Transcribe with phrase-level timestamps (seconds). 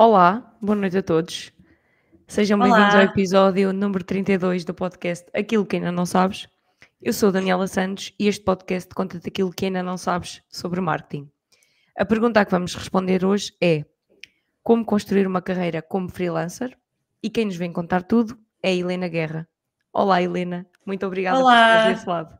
[0.00, 1.52] Olá, boa noite a todos.
[2.28, 6.46] Sejam bem-vindos ao episódio número 32 do podcast Aquilo que ainda não sabes.
[7.02, 11.28] Eu sou Daniela Santos e este podcast conta-te aquilo que ainda não sabes sobre marketing.
[11.96, 13.84] A pergunta a que vamos responder hoje é
[14.62, 16.78] como construir uma carreira como freelancer
[17.20, 19.48] e quem nos vem contar tudo é a Helena Guerra.
[19.92, 21.54] Olá Helena, muito obrigada Olá.
[21.54, 22.38] por estares desse lado.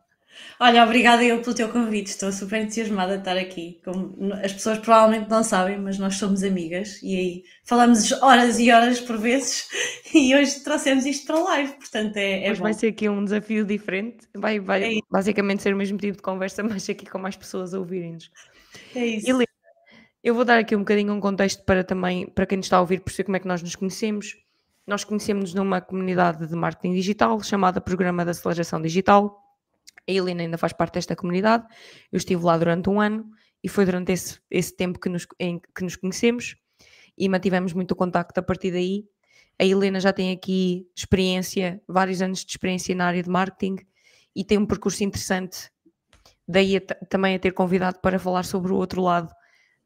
[0.59, 3.79] Olha, obrigada eu pelo teu convite, estou super entusiasmada de estar aqui.
[3.83, 8.71] Como as pessoas provavelmente não sabem, mas nós somos amigas e aí falamos horas e
[8.71, 9.67] horas por vezes
[10.13, 12.63] e hoje trouxemos isto para live, portanto é, é Hoje bom.
[12.63, 16.23] vai ser aqui um desafio diferente, vai, vai É basicamente ser o mesmo tipo de
[16.23, 18.29] conversa, mas aqui com mais pessoas a ouvirem-nos.
[18.93, 19.29] É isso.
[19.29, 19.45] Helena,
[20.21, 22.81] eu vou dar aqui um bocadinho um contexto para também, para quem nos está a
[22.81, 24.35] ouvir, perceber como é que nós nos conhecemos.
[24.85, 29.48] Nós conhecemos-nos numa comunidade de marketing digital chamada Programa de Aceleração Digital.
[30.09, 31.65] A Helena ainda faz parte desta comunidade.
[32.11, 33.29] Eu estive lá durante um ano
[33.63, 36.55] e foi durante esse, esse tempo que nos, em que nos conhecemos
[37.15, 39.05] e mantivemos muito contacto a partir daí.
[39.59, 43.75] A Helena já tem aqui experiência, vários anos de experiência na área de marketing
[44.35, 45.69] e tem um percurso interessante.
[46.47, 49.31] Daí a também a ter convidado para falar sobre o outro lado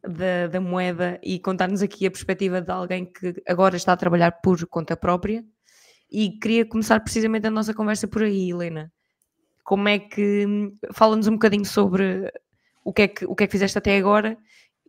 [0.02, 4.32] da, da moeda e contar-nos aqui a perspectiva de alguém que agora está a trabalhar
[4.42, 5.44] por conta própria.
[6.10, 8.92] E queria começar precisamente a nossa conversa por aí, Helena.
[9.64, 10.46] Como é que.
[10.94, 12.32] Fala-nos um bocadinho sobre
[12.84, 14.38] o que, é que, o que é que fizeste até agora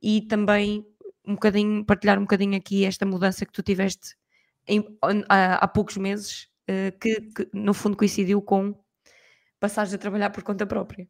[0.02, 0.84] e também
[1.26, 4.16] um bocadinho, partilhar um bocadinho aqui esta mudança que tu tiveste
[4.66, 4.84] em-
[5.28, 8.74] há, há poucos meses, eh, que, que no fundo coincidiu com
[9.60, 11.08] passares a trabalhar por conta própria.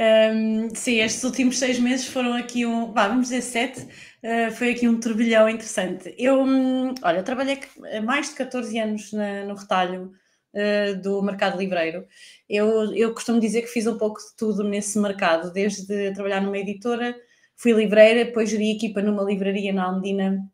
[0.00, 3.80] Hum, sim, estes últimos seis meses foram aqui um, vamos dizer sete,
[4.22, 6.14] uh, foi aqui um turbilhão interessante.
[6.16, 10.12] Eu, hum, olha, trabalhei c- mais de 14 anos na- no retalho
[10.58, 12.06] uh, do mercado livreiro.
[12.48, 16.58] Eu, eu costumo dizer que fiz um pouco de tudo nesse mercado, desde trabalhar numa
[16.58, 17.14] editora,
[17.56, 20.44] fui livreira, depois geri equipa numa livraria na Almedina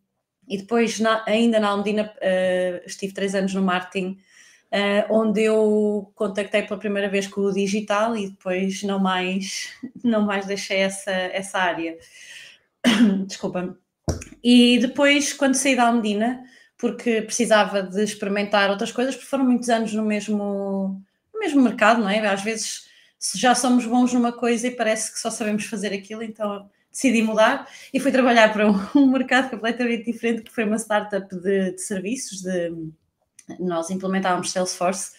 [0.49, 4.19] e depois, na- ainda na Almedina, uh, estive três anos no marketing
[4.75, 9.69] Uh, onde eu contactei pela primeira vez com o digital e depois não mais,
[10.03, 11.97] não mais deixei essa, essa área.
[13.25, 13.79] Desculpa.
[14.43, 16.43] E depois, quando saí da Almedina,
[16.85, 21.03] porque precisava de experimentar outras coisas, porque foram muitos anos no mesmo,
[21.33, 22.19] no mesmo mercado, não é?
[22.27, 22.87] Às vezes
[23.35, 27.67] já somos bons numa coisa e parece que só sabemos fazer aquilo, então decidi mudar
[27.91, 31.81] e fui trabalhar para um, um mercado completamente diferente, que foi uma startup de, de
[31.81, 32.71] serviços, de
[33.59, 35.13] nós implementávamos Salesforce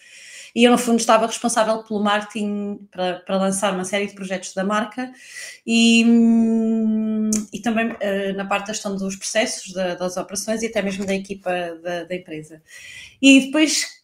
[0.54, 4.54] e eu, no fundo, estava responsável pelo marketing para, para lançar uma série de projetos
[4.54, 5.12] da marca
[5.66, 10.66] e, hum, e também uh, na parte da gestão dos processos, da, das operações e
[10.66, 11.50] até mesmo da equipa
[11.82, 12.62] da, da empresa.
[13.20, 13.96] E depois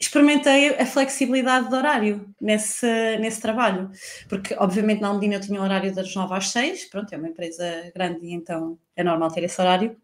[0.00, 2.86] experimentei a flexibilidade de horário nesse,
[3.18, 3.90] nesse trabalho,
[4.30, 7.28] porque obviamente na Almedina eu tinha um horário das 9 às 6, pronto, é uma
[7.28, 9.94] empresa grande e então é normal ter esse horário.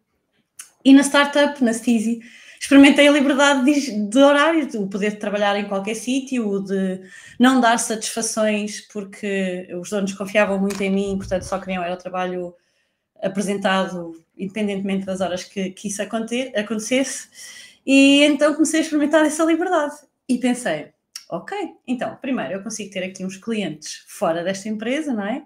[0.85, 2.21] E na startup, na Steezy,
[2.59, 7.01] experimentei a liberdade de, de horário, o poder trabalhar em qualquer sítio, de
[7.39, 11.97] não dar satisfações porque os donos confiavam muito em mim, portanto só queriam era o
[11.97, 12.55] trabalho
[13.21, 17.29] apresentado independentemente das horas que, que isso aconte, acontecesse.
[17.85, 19.95] E então comecei a experimentar essa liberdade
[20.27, 20.89] e pensei,
[21.29, 21.57] ok,
[21.87, 25.43] então primeiro eu consigo ter aqui uns clientes fora desta empresa, não é?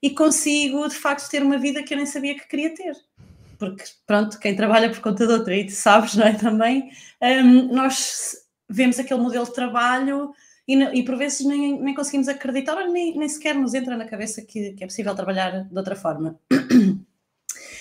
[0.00, 2.96] E consigo de facto ter uma vida que eu nem sabia que queria ter
[3.62, 6.90] porque pronto, quem trabalha por conta de outra e tu sabes, não é, também,
[7.22, 8.34] um, nós
[8.68, 10.32] vemos aquele modelo de trabalho
[10.66, 14.04] e, e por vezes nem, nem conseguimos acreditar, ou nem, nem sequer nos entra na
[14.04, 16.38] cabeça que, que, é possível trabalhar de outra forma.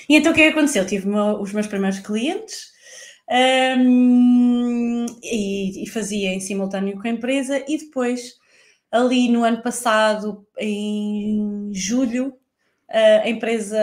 [0.09, 0.85] E então o que é aconteceu?
[0.85, 2.71] Tive os meus primeiros clientes
[3.77, 8.33] um, e, e fazia em simultâneo com a empresa e depois,
[8.91, 12.33] ali no ano passado, em julho,
[12.91, 13.78] a empresa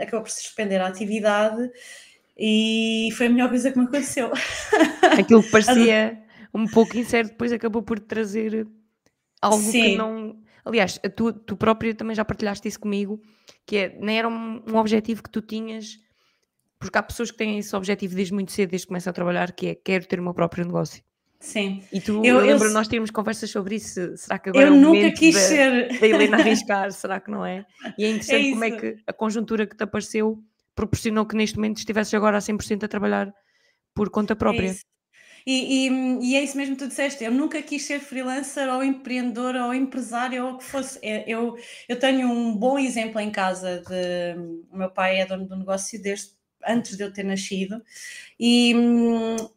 [0.00, 1.70] acabou por suspender a atividade
[2.36, 4.32] e foi a melhor coisa que me aconteceu.
[5.18, 6.22] Aquilo que parecia
[6.54, 8.66] um pouco incerto, depois acabou por trazer
[9.40, 9.82] algo Sim.
[9.82, 10.40] que não.
[10.64, 13.20] Aliás, tu, tu própria também já partilhaste isso comigo,
[13.66, 15.98] que é, nem era um, um objetivo que tu tinhas,
[16.78, 19.52] porque há pessoas que têm esse objetivo desde muito cedo, desde que começam a trabalhar,
[19.52, 21.02] que é quero ter o meu próprio negócio.
[21.40, 21.82] Sim.
[21.90, 24.16] E tu, Eu- eu, eu lembro s- nós termos conversas sobre isso.
[24.16, 25.98] Será que agora Eu é nunca quis da, ser.
[25.98, 26.92] da Helena arriscar?
[26.92, 27.64] Será que não é?
[27.96, 28.08] E é
[28.46, 30.38] interessante como é que a conjuntura que te apareceu
[30.74, 33.32] proporcionou que neste momento estivesses agora a 100% a trabalhar
[33.94, 34.70] por conta É própria.
[34.70, 34.84] isso.
[35.46, 37.24] E, e- e é isso mesmo que tu disseste.
[37.24, 40.98] Eu nunca quis ser freelancer ou empreendedor ou empresário ou o que fosse.
[41.02, 41.56] É, Eu,
[41.88, 44.38] eu tenho um bom exemplo em casa de.
[44.70, 46.32] O meu pai é dono do negócio desde
[46.66, 47.82] antes de eu ter nascido
[48.38, 48.74] e,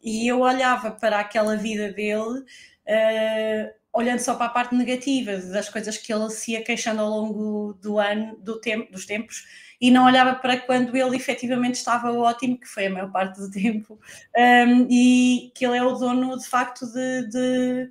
[0.02, 2.44] e eu olhava para aquela vida dele.
[2.86, 7.08] eh, olhando só para a parte negativa das coisas que ele se ia queixando ao
[7.08, 9.44] longo do ano, do tempo, dos tempos,
[9.80, 13.50] e não olhava para quando ele efetivamente estava ótimo, que foi a maior parte do
[13.52, 13.98] tempo,
[14.36, 17.90] um, e que ele é o dono de facto de, de,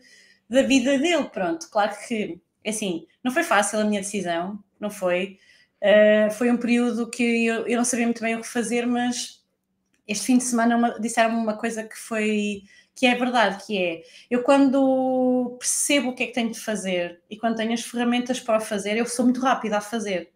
[0.49, 1.29] da vida dele.
[1.29, 5.39] Pronto, claro que assim, não foi fácil a minha decisão, não foi.
[5.83, 9.43] Uh, foi um período que eu, eu, não sabia muito bem o que fazer, mas
[10.07, 12.63] este fim de semana disseram-me uma coisa que foi
[12.95, 17.21] que é verdade, que é eu quando percebo o que é que tenho de fazer
[17.29, 20.31] e quando tenho as ferramentas para fazer, eu sou muito rápida a fazer,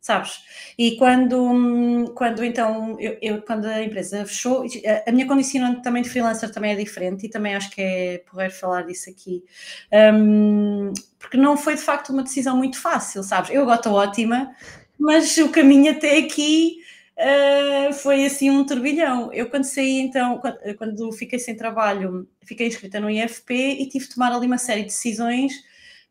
[0.00, 0.38] sabes?
[0.78, 4.64] E quando, quando então eu, eu quando a empresa fechou,
[5.06, 8.54] a minha condicionante também de freelancer também é diferente e também acho que é porreiro
[8.54, 9.44] falar disso aqui.
[9.92, 13.50] Um, porque não foi de facto uma decisão muito fácil, sabes?
[13.50, 14.54] Eu agora estou ótima,
[14.98, 16.78] mas o caminho até aqui
[17.16, 19.32] uh, foi assim um turbilhão.
[19.32, 24.06] Eu quando saí, então, quando, quando, fiquei sem trabalho, fiquei inscrita no IFP e tive
[24.06, 25.52] de tomar ali uma série de decisões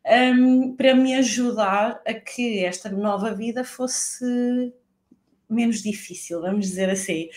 [0.06, 4.72] um, para me ajudar a que esta nova vida fosse
[5.48, 7.28] menos difícil, vamos dizer assim.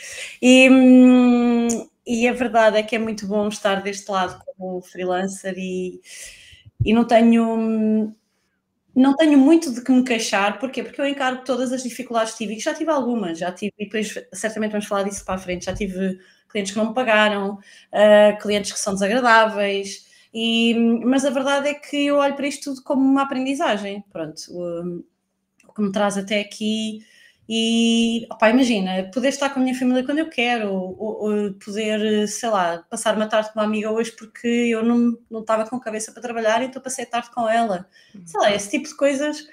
[0.42, 1.68] E, hum,
[2.06, 6.01] e a verdade é que é muito bom estar deste lado como freelancer e,
[6.84, 8.16] e não tenho
[8.95, 10.83] não tenho muito de que me queixar, porquê?
[10.83, 13.86] Porque eu encaro todas as dificuldades que tive, e já tive algumas, já tive, e
[13.86, 16.19] depois certamente vamos falar disso para a frente, já tive
[16.50, 20.74] clientes que não me pagaram, uh, clientes que são desagradáveis, e,
[21.06, 25.03] mas a verdade é que eu olho para isto tudo como uma aprendizagem, pronto, o,
[25.68, 27.00] o que me traz até aqui
[27.51, 32.28] e, opa, imagina, poder estar com a minha família quando eu quero, ou, ou, poder,
[32.28, 35.80] sei lá, passar uma tarde com uma amiga hoje porque eu não, não estava com
[35.80, 37.88] cabeça para trabalhar, então passei a tarde com ela.
[38.24, 39.48] Sei lá, esse tipo de coisas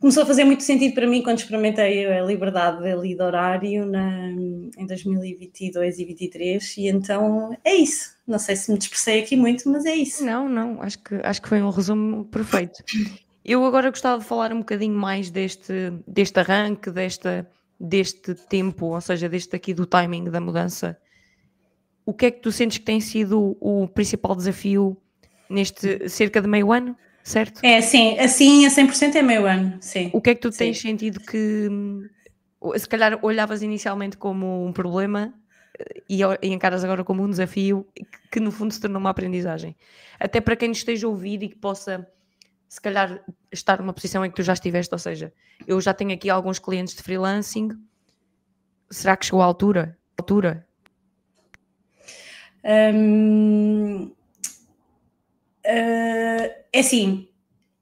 [0.00, 4.28] começou a fazer muito sentido para mim quando experimentei a liberdade ali de horário na,
[4.76, 8.16] em 2022 e 2023 e então é isso.
[8.26, 10.24] Não sei se me dispersei aqui muito, mas é isso.
[10.24, 12.82] Não, não, acho que, acho que foi um resumo perfeito.
[13.48, 17.48] Eu agora gostava de falar um bocadinho mais deste, deste arranque, desta,
[17.78, 20.98] deste tempo, ou seja, deste aqui do timing da mudança.
[22.04, 24.96] O que é que tu sentes que tem sido o principal desafio
[25.48, 27.60] neste cerca de meio ano, certo?
[27.62, 30.10] É, sim, assim a 100% é meio ano, sim.
[30.12, 30.58] O que é que tu sim.
[30.58, 31.68] tens sentido que,
[32.78, 35.32] se calhar, olhavas inicialmente como um problema
[35.78, 39.10] eh, e, e encaras agora como um desafio que, que no fundo se tornou uma
[39.10, 39.76] aprendizagem?
[40.18, 42.08] Até para quem nos esteja a ouvir e que possa
[42.68, 43.22] se calhar
[43.52, 45.32] estar numa posição em que tu já estiveste, ou seja,
[45.66, 47.70] eu já tenho aqui alguns clientes de freelancing,
[48.90, 49.96] será que chegou à altura?
[50.18, 50.66] altura?
[55.66, 57.28] uh, é assim,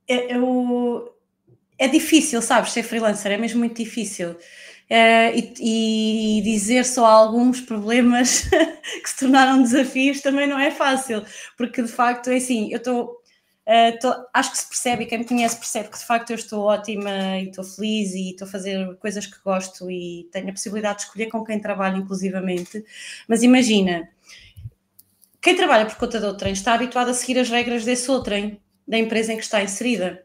[0.07, 1.15] é, eu,
[1.79, 4.37] é difícil, sabes, ser freelancer, é mesmo muito difícil.
[4.91, 8.43] Uh, e, e, dizer só alguns problemas
[9.03, 11.25] que se tornaram desafios também não é fácil,
[11.57, 13.24] porque de facto é assim, eu estou
[13.67, 16.37] Uh, tô, acho que se percebe, e quem me conhece percebe que de facto eu
[16.37, 20.53] estou ótima e estou feliz e estou a fazer coisas que gosto e tenho a
[20.53, 22.85] possibilidade de escolher com quem trabalho, inclusivamente.
[23.27, 24.11] Mas imagina,
[25.41, 28.99] quem trabalha por conta de outrem está habituado a seguir as regras desse outrem, da
[28.99, 30.23] empresa em que está inserida.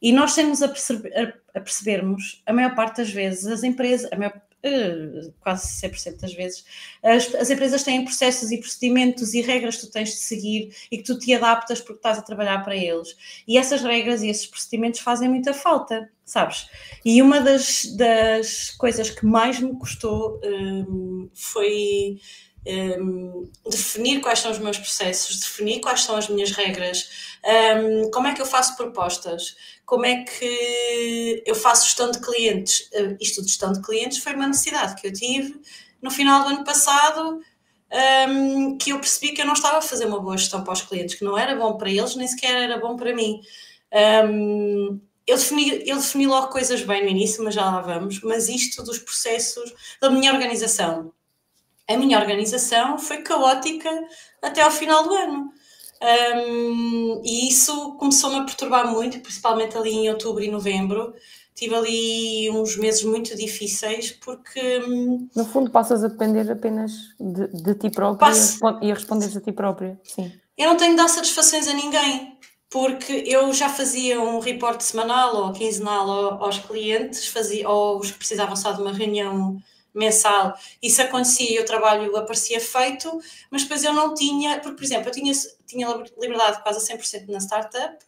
[0.00, 4.10] E nós temos a, perceber, a, a percebermos, a maior parte das vezes, as empresas,
[4.12, 4.32] a maior,
[5.40, 6.64] quase 100% das vezes,
[7.02, 10.98] as, as, empresas têm processos e procedimentos e regras que tu tens de seguir e
[10.98, 13.16] que tu te adaptas porque estás a trabalhar para eles.
[13.46, 16.68] E essas regras e esses procedimentos fazem muita falta, sabes?
[17.04, 22.20] E uma das, das coisas que mais me custou um, foi.
[22.64, 28.28] Um, definir quais são os meus processos, definir quais são as minhas regras, um, como
[28.28, 32.88] é que eu faço propostas, como é que eu faço gestão de clientes.
[32.92, 35.60] Uh, isto de gestão de clientes foi uma necessidade que eu tive
[36.00, 37.40] no final do ano passado,
[38.28, 40.82] um, que eu percebi que eu não estava a fazer uma boa gestão para os
[40.82, 43.40] clientes, que não era bom para eles, nem sequer era bom para mim.
[45.26, 48.20] Eu defini, eu defini logo coisas bem no início, mas já lá vamos.
[48.22, 51.12] Mas isto dos processos da minha organização.
[51.92, 53.90] A minha organização foi caótica
[54.40, 55.52] até ao final do ano.
[56.02, 61.14] Um, e isso começou-me a perturbar muito, principalmente ali em outubro e novembro.
[61.54, 64.82] Tive ali uns meses muito difíceis porque.
[64.86, 68.58] Hum, no fundo, passas a depender apenas de, de ti própria passo...
[68.80, 70.00] e a responderes a ti própria.
[70.02, 70.32] Sim.
[70.56, 72.36] Eu não tenho de dar satisfações a ninguém,
[72.68, 78.18] porque eu já fazia um reporte semanal ou quinzenal aos clientes, fazia, ou os que
[78.18, 79.58] precisavam só de uma reunião
[79.94, 83.10] mensal, isso acontecia e o trabalho aparecia feito,
[83.50, 85.32] mas depois eu não tinha, porque, por exemplo, eu tinha,
[85.66, 88.04] tinha liberdade quase a 100% na startup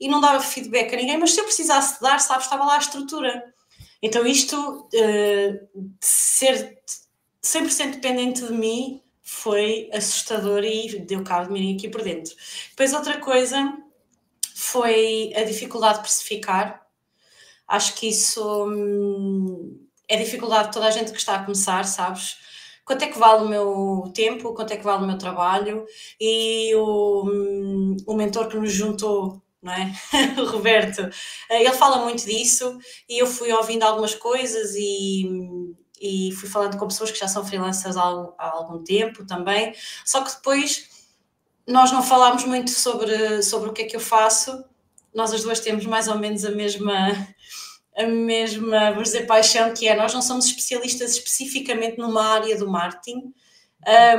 [0.00, 2.78] e não dava feedback a ninguém, mas se eu precisasse dar, sabes, estava lá a
[2.78, 3.54] estrutura.
[4.00, 6.78] Então isto, uh, ser
[7.42, 12.34] 100% dependente de mim, foi assustador e deu cabo de mim aqui por dentro.
[12.70, 13.76] Depois outra coisa
[14.54, 16.86] foi a dificuldade de precificar.
[17.66, 22.36] Acho que isso hum, é dificuldade de toda a gente que está a começar, sabes?
[22.84, 25.84] Quanto é que vale o meu tempo, quanto é que vale o meu trabalho
[26.18, 29.92] e o, hum, o mentor que nos juntou não é?
[30.40, 31.02] o Roberto,
[31.50, 35.28] eh, ele fala muito disso e eu fui ouvindo algumas coisas e,
[36.00, 38.02] e fui falando com pessoas que já são freelancers há,
[38.38, 39.74] há algum tempo também,
[40.04, 40.88] só que depois
[41.66, 44.64] nós não falámos muito sobre, sobre o que é que eu faço,
[45.14, 47.28] nós as duas temos mais ou menos a mesma
[47.98, 52.70] a mesma, vamos dizer, paixão que é, nós não somos especialistas especificamente numa área do
[52.70, 53.34] marketing,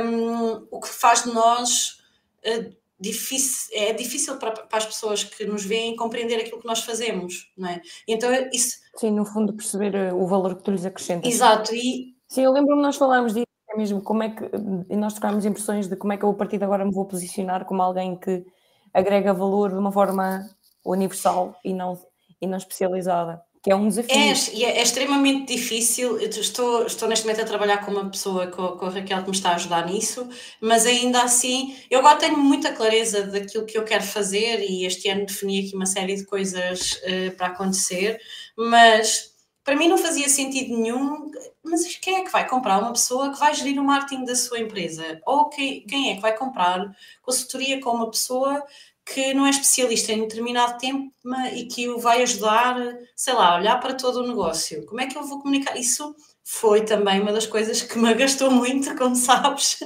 [0.04, 1.98] um, o que faz de nós
[2.44, 6.80] uh, difícil, é difícil para, para, as pessoas que nos veem compreender aquilo que nós
[6.80, 7.80] fazemos, não é?
[8.06, 8.76] Então isso...
[8.96, 11.32] Sim, no fundo perceber eh, o valor que tu lhes acrescentas.
[11.32, 12.14] Exato, e...
[12.28, 14.44] Sim, eu lembro-me nós falámos disso é mesmo, como é que,
[14.90, 17.06] e nós trocámos impressões de como é que eu a partir de agora me vou
[17.06, 18.44] posicionar como alguém que
[18.92, 20.50] agrega valor de uma forma
[20.84, 21.98] universal e não,
[22.40, 24.16] e não especializada que é um desafio.
[24.16, 26.18] É, é, é extremamente difícil.
[26.18, 29.36] Estou, estou neste momento a trabalhar com uma pessoa, com, com a Raquel, que me
[29.36, 30.28] está a ajudar nisso,
[30.60, 35.08] mas ainda assim, eu agora tenho muita clareza daquilo que eu quero fazer e este
[35.08, 38.18] ano defini aqui uma série de coisas uh, para acontecer,
[38.56, 39.30] mas
[39.62, 41.30] para mim não fazia sentido nenhum.
[41.62, 44.58] Mas quem é que vai comprar uma pessoa que vai gerir o marketing da sua
[44.58, 45.20] empresa?
[45.26, 48.64] Ou quem, quem é que vai comprar consultoria com uma pessoa
[49.12, 52.76] que não é especialista em determinado tema e que o vai ajudar,
[53.16, 54.86] sei lá, a olhar para todo o negócio.
[54.86, 55.76] Como é que eu vou comunicar?
[55.76, 56.14] Isso
[56.44, 59.78] foi também uma das coisas que me gastou muito, como sabes.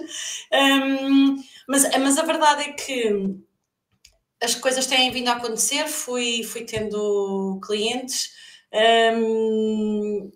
[0.52, 3.34] Um, mas, mas a verdade é que
[4.42, 8.30] as coisas têm vindo a acontecer, fui, fui tendo clientes,
[9.16, 10.30] um,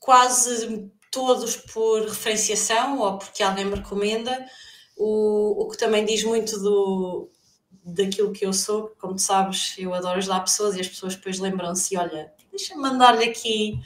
[0.00, 4.46] quase todos por referenciação ou porque alguém me recomenda,
[4.96, 7.30] o, o que também diz muito do,
[7.86, 11.38] daquilo que eu sou, como tu sabes, eu adoro ajudar pessoas e as pessoas depois
[11.38, 13.80] lembram-se, olha, deixa-me mandar-lhe aqui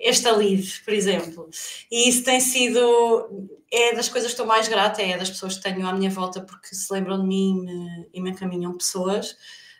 [0.00, 1.48] esta lead, por exemplo.
[1.90, 5.62] E isso tem sido, é das coisas que estou mais grata, é das pessoas que
[5.62, 9.36] tenho à minha volta porque se lembram de mim e me, e me encaminham pessoas.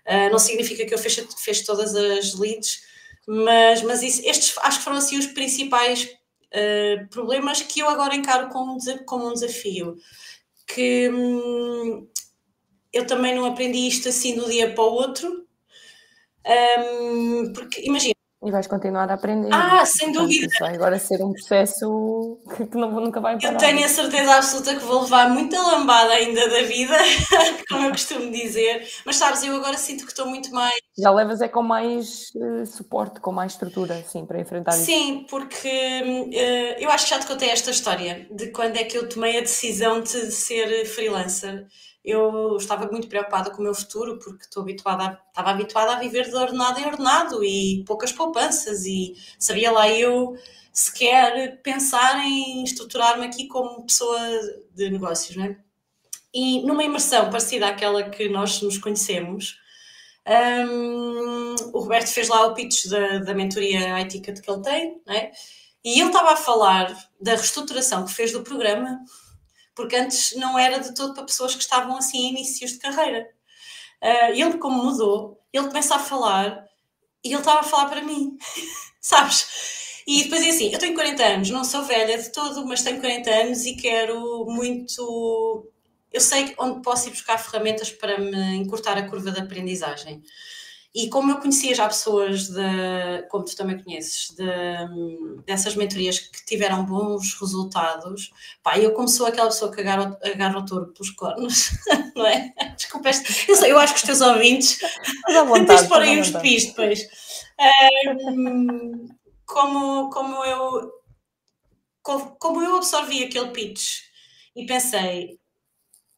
[0.07, 2.83] Uh, não significa que eu feche, feche todas as leads,
[3.27, 8.15] mas, mas isso, estes acho que foram assim os principais uh, problemas que eu agora
[8.15, 9.97] encaro como, como um desafio.
[10.67, 12.09] Que hum,
[12.97, 15.47] eu também não aprendi isto assim de um dia para o outro,
[16.47, 18.15] um, porque imagina.
[18.45, 19.49] E vais continuar a aprender.
[19.53, 20.47] Ah, sem dúvida.
[20.61, 22.39] Vai agora ser um processo
[22.71, 23.55] que não, nunca vai parar.
[23.55, 26.97] Eu tenho a certeza absoluta que vou levar muita lambada ainda da vida,
[27.69, 28.87] como eu costumo dizer.
[29.05, 30.77] Mas sabes, eu agora sinto que estou muito mais.
[30.97, 34.91] Já levas é com mais uh, suporte, com mais estrutura, sim, para enfrentar sim, isso.
[34.91, 35.69] Sim, porque
[36.29, 39.39] uh, eu acho que já te contei esta história de quando é que eu tomei
[39.39, 41.67] a decisão de ser freelancer
[42.07, 45.99] eu estava muito preocupada com o meu futuro porque estou habituada a, estava habituada a
[45.99, 50.37] viver de ordenado em ordenado e poucas poupanças e sabia lá eu
[50.73, 54.19] sequer pensar em estruturar-me aqui como pessoa
[54.73, 55.59] de negócios, né?
[56.33, 59.59] E numa imersão parecida àquela que nós nos conhecemos,
[60.69, 65.33] um, o Roberto fez lá o pitch da, da mentoria IT que ele tem, né?
[65.85, 69.01] E ele estava a falar da reestruturação que fez do programa
[69.77, 73.29] porque antes não era de todo para pessoas que estavam assim em inícios de carreira.
[74.03, 76.65] Uh, ele, como mudou, ele começa a falar
[77.23, 78.37] e ele estava a falar para mim,
[79.01, 80.03] sabes?
[80.07, 83.01] E depois é assim: eu tenho 40 anos, não sou velha de todo, mas tenho
[83.01, 85.71] 40 anos e quero muito.
[86.13, 90.23] Eu sei onde posso ir buscar ferramentas para me encurtar a curva de aprendizagem.
[90.97, 94.45] E como eu conhecia já pessoas, de, como tu também conheces, de,
[95.45, 100.59] dessas mentorias que tiveram bons resultados, pá, eu como sou aquela pessoa que agarra, agarra
[100.59, 101.69] o touro pelos cornos,
[102.17, 102.51] não é?
[102.75, 104.79] Desculpa, eu, sei, eu acho que os teus ouvintes
[105.67, 107.07] tens de pôr aí uns pis depois.
[108.31, 109.09] Um,
[109.45, 110.93] como, como, eu,
[112.39, 113.99] como eu absorvi aquele pitch
[114.57, 115.39] e pensei,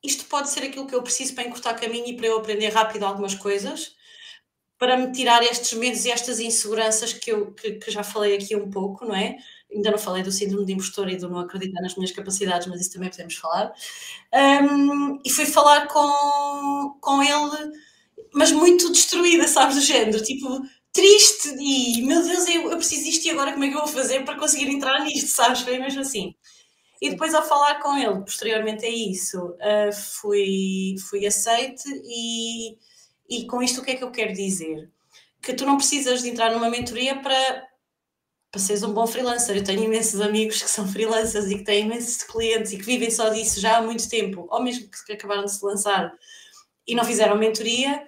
[0.05, 3.03] isto pode ser aquilo que eu preciso para encurtar caminho e para eu aprender rápido
[3.03, 3.98] algumas coisas
[4.79, 8.55] para me tirar estes medos e estas inseguranças que eu que, que, já falei aqui
[8.55, 9.37] um pouco, não é?
[9.75, 12.81] Ainda não falei do síndrome de impostor e do não acreditar nas minhas capacidades, mas
[12.81, 13.73] isso também podemos falar.
[14.33, 17.73] Um, e fui falar com, com ele,
[18.33, 23.27] mas muito destruída, sabes, do género, tipo, triste e, meu Deus, eu, eu preciso disto
[23.27, 25.61] e agora como é que eu vou fazer para conseguir entrar nisto, sabes?
[25.61, 26.35] Foi mesmo assim.
[27.01, 32.77] E depois, ao falar com ele, posteriormente a isso, uh, fui, fui aceite e
[33.29, 34.91] e com isto o que é que eu quero dizer?
[35.43, 37.69] Que tu não precisas de entrar numa mentoria para,
[38.51, 39.57] para seres um bom freelancer.
[39.57, 43.11] Eu tenho imensos amigos que são freelancers e que têm imensos clientes e que vivem
[43.11, 46.13] só disso já há muito tempo, ou mesmo que acabaram de se lançar
[46.87, 48.07] e não fizeram mentoria.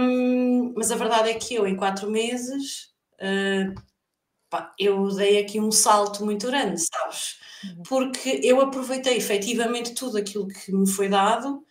[0.00, 3.74] Um, mas a verdade é que eu, em quatro meses, uh,
[4.48, 7.38] pá, eu dei aqui um salto muito grande, sabes?
[7.64, 7.82] Uhum.
[7.88, 11.64] Porque eu aproveitei efetivamente tudo aquilo que me foi dado,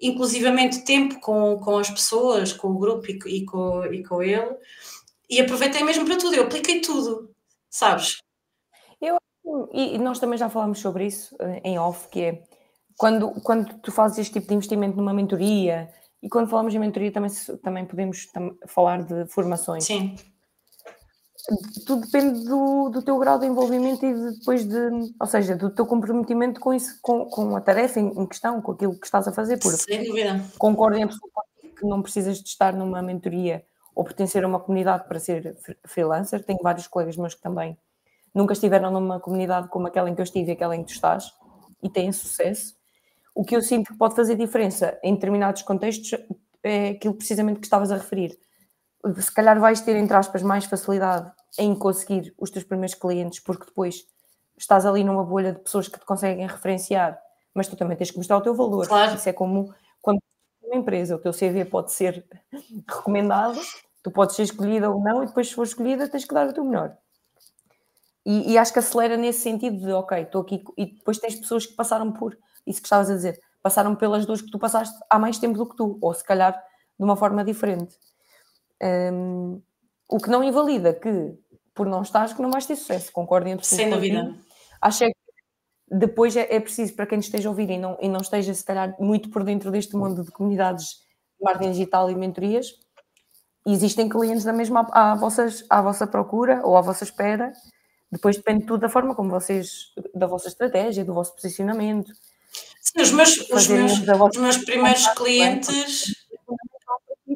[0.00, 4.56] inclusivamente tempo com, com as pessoas, com o grupo e, e, com, e com ele,
[5.28, 7.30] e aproveitei mesmo para tudo, eu apliquei tudo,
[7.68, 8.18] sabes?
[9.00, 9.18] Eu,
[9.72, 12.42] e nós também já falámos sobre isso eh, em off, que é
[12.96, 15.88] quando, quando tu fazes este tipo de investimento numa mentoria,
[16.22, 17.30] e quando falamos em mentoria também,
[17.62, 19.84] também podemos tam falar de formações.
[19.84, 20.16] Sim.
[21.86, 25.70] Tudo depende do, do teu grau de envolvimento e de, depois de, ou seja, do
[25.70, 29.26] teu comprometimento com isso, com, com a tarefa em, em questão, com aquilo que estás
[29.26, 29.58] a fazer.
[29.58, 30.44] Porque Sem dúvida.
[30.58, 35.08] Concordo em absolutamente que não precisas de estar numa mentoria ou pertencer a uma comunidade
[35.08, 36.44] para ser freelancer.
[36.44, 37.76] Tenho vários colegas meus que também
[38.34, 40.94] nunca estiveram numa comunidade como aquela em que eu estive e aquela em que tu
[40.94, 41.32] estás
[41.82, 42.74] e têm sucesso.
[43.34, 46.18] O que eu sinto que pode fazer diferença em determinados contextos
[46.62, 48.38] é aquilo precisamente que estavas a referir.
[49.18, 53.64] Se calhar vais ter, entre aspas, mais facilidade em conseguir os teus primeiros clientes, porque
[53.66, 54.04] depois
[54.58, 57.18] estás ali numa bolha de pessoas que te conseguem referenciar,
[57.54, 58.86] mas tu também tens que mostrar o teu valor.
[58.86, 59.14] Claro.
[59.14, 60.20] Isso é como quando
[60.62, 62.24] uma empresa, o teu CV pode ser
[62.86, 63.58] recomendado,
[64.02, 66.52] tu podes ser escolhida ou não, e depois, se for escolhida, tens que dar o
[66.52, 66.96] teu melhor.
[68.24, 71.66] E, e acho que acelera nesse sentido de, ok, estou aqui, e depois tens pessoas
[71.66, 75.18] que passaram por isso que estavas a dizer, passaram pelas duas que tu passaste há
[75.18, 77.96] mais tempo do que tu, ou se calhar de uma forma diferente.
[78.82, 79.60] Um,
[80.08, 81.34] o que não invalida que,
[81.74, 84.34] por não estares, que não vais ter sucesso, concordo em Sem dúvida.
[84.80, 85.16] Acho é que
[85.90, 88.64] depois é, é, preciso, para quem esteja a ouvir e não, e não esteja, se
[88.64, 90.86] calhar, muito por dentro deste mundo de comunidades
[91.38, 92.74] de marketing digital e mentorias,
[93.66, 97.52] existem clientes da mesma à, vossas, à vossa procura ou à vossa espera.
[98.10, 102.12] Depois depende tudo da forma como vocês, da vossa estratégia, do vosso posicionamento,
[102.80, 106.14] Sim, os meus, os meus, os meus primeiros clientes.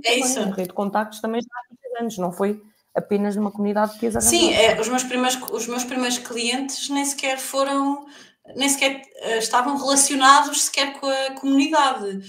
[0.04, 0.38] É isso.
[0.38, 2.60] A rede de contactos também já há muitos anos, não foi
[2.94, 7.38] apenas numa comunidade que Sim, é, os, meus primeiros, os meus primeiros clientes nem sequer
[7.38, 8.06] foram,
[8.54, 12.20] nem sequer uh, estavam relacionados sequer com a comunidade.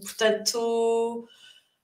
[0.00, 1.28] Portanto,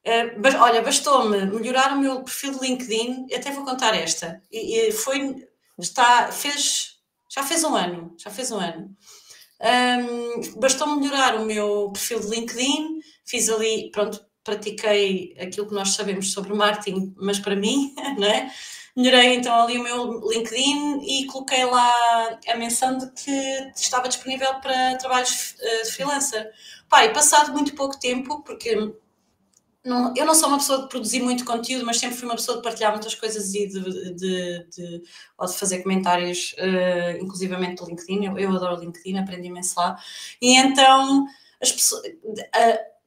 [0.04, 4.92] uh, olha, bastou-me melhorar o meu perfil de LinkedIn, até vou contar esta, e, e
[4.92, 5.46] foi,
[5.78, 6.96] está, fez,
[7.30, 8.96] já fez um ano, já fez um ano.
[9.60, 15.90] Um, bastou melhorar o meu perfil de LinkedIn, fiz ali, pronto, pratiquei aquilo que nós
[15.90, 18.50] sabemos sobre marketing, mas para mim, né?
[18.96, 24.54] Melhorei então ali o meu LinkedIn e coloquei lá a menção de que estava disponível
[24.56, 26.50] para trabalhos de freelancer.
[26.88, 28.74] Pai, passado muito pouco tempo, porque
[29.84, 32.56] não, eu não sou uma pessoa de produzir muito conteúdo, mas sempre fui uma pessoa
[32.56, 35.02] de partilhar muitas coisas e de, de, de
[35.38, 38.24] ou de fazer comentários, uh, inclusivamente do LinkedIn.
[38.24, 39.96] Eu, eu adoro LinkedIn, aprendi imenso lá.
[40.42, 41.24] E então,
[41.62, 42.97] as pessoas, uh,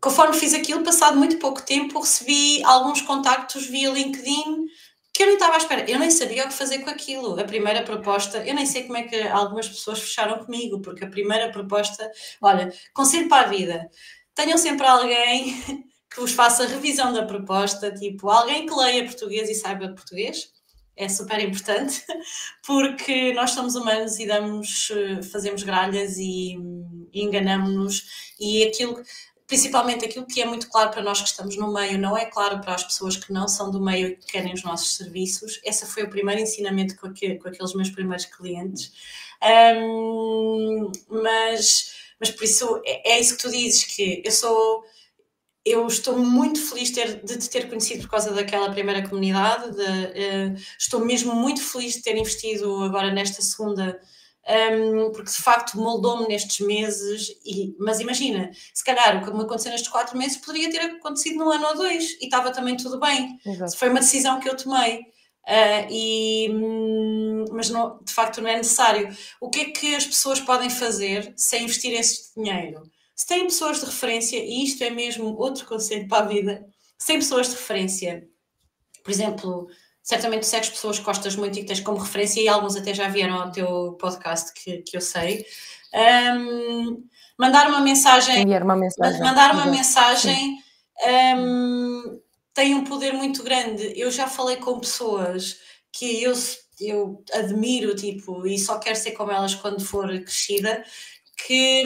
[0.00, 4.66] conforme fiz aquilo, passado muito pouco tempo, recebi alguns contactos via LinkedIn
[5.12, 5.90] que eu nem estava à espera.
[5.90, 7.38] Eu nem sabia o que fazer com aquilo.
[7.38, 11.10] A primeira proposta, eu nem sei como é que algumas pessoas fecharam comigo, porque a
[11.10, 12.10] primeira proposta,
[12.40, 13.90] olha, conselho para a vida.
[14.34, 15.60] Tenham sempre alguém
[16.10, 20.50] que vos faça revisão da proposta, tipo alguém que leia português e saiba português,
[20.96, 22.02] é super importante,
[22.66, 26.56] porque nós somos humanos e damos, eh, fazemos gralhas e,
[27.12, 29.00] e enganamos-nos, e aquilo,
[29.50, 32.60] principalmente aquilo que é muito claro para nós que estamos no meio, não é claro
[32.60, 35.60] para as pessoas que não são do meio e que querem os nossos serviços.
[35.64, 38.92] Esse foi o primeiro ensinamento com, com aqueles meus primeiros clientes.
[39.42, 44.84] Um, mas, mas por isso é, é isso que tu dizes, que eu sou
[45.64, 49.74] eu estou muito feliz ter, de te ter conhecido por causa daquela primeira comunidade.
[49.74, 54.00] De, uh, estou mesmo muito feliz de ter investido agora nesta segunda,
[54.48, 57.28] um, porque de facto moldou-me nestes meses.
[57.44, 61.38] E, mas imagina, se calhar o que me aconteceu nestes quatro meses poderia ter acontecido
[61.38, 63.38] num ano ou dois e estava também tudo bem.
[63.44, 63.76] Exato.
[63.76, 65.00] Foi uma decisão que eu tomei.
[65.46, 69.08] Uh, e, hum, mas não, de facto não é necessário.
[69.40, 72.82] O que é que as pessoas podem fazer sem investir esse dinheiro?
[73.16, 76.66] Se têm pessoas de referência, e isto é mesmo outro conceito para a vida,
[76.98, 78.28] se têm pessoas de referência,
[79.02, 79.68] por exemplo,
[80.02, 83.08] certamente segues pessoas que gostas muito e que tens como referência, e alguns até já
[83.08, 85.44] vieram ao teu podcast, que, que eu sei.
[85.94, 87.04] Um,
[87.38, 88.42] mandar uma mensagem.
[88.42, 89.20] Enviar uma mensagem.
[89.20, 90.58] Mandar uma mensagem
[91.36, 92.20] um,
[92.54, 93.92] tem um poder muito grande.
[93.96, 95.58] Eu já falei com pessoas
[95.92, 96.32] que eu,
[96.80, 100.84] eu admiro, tipo, e só quero ser como elas quando for crescida,
[101.46, 101.84] que,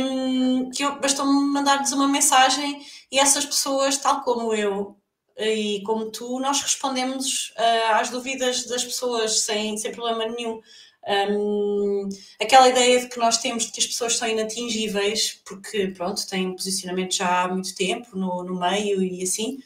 [0.74, 4.96] que bastou-me mandar-lhes uma mensagem e essas pessoas, tal como eu
[5.37, 10.61] e como tu, nós respondemos uh, às dúvidas das pessoas sem, sem problema nenhum.
[11.07, 12.09] Um,
[12.40, 16.57] aquela ideia de que nós temos de que as pessoas são inatingíveis porque, pronto, têm
[16.57, 19.59] posicionamento já há muito tempo no, no meio e assim,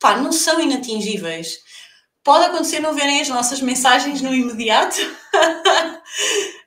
[0.00, 1.58] pá, não são inatingíveis.
[2.24, 6.00] Pode acontecer não verem as nossas mensagens no imediato, uh,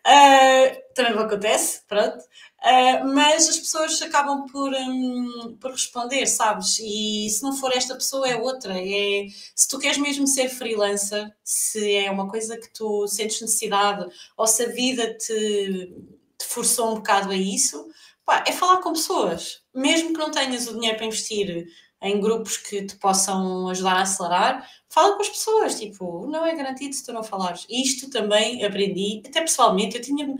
[0.96, 2.24] também acontece, pronto.
[2.64, 6.80] Uh, mas as pessoas acabam por, um, por responder, sabes?
[6.80, 8.74] E se não for esta pessoa, é outra.
[8.80, 14.10] É, se tu queres mesmo ser freelancer, se é uma coisa que tu sentes necessidade,
[14.38, 15.94] ou se a vida te,
[16.38, 17.86] te forçou um bocado a isso,
[18.26, 19.62] pá, é falar com pessoas.
[19.76, 21.68] Mesmo que não tenhas o dinheiro para investir
[22.02, 25.78] em grupos que te possam ajudar a acelerar, fala com as pessoas.
[25.78, 27.66] Tipo, não é garantido se tu não falares.
[27.70, 30.34] Isto também aprendi, até pessoalmente, eu tinha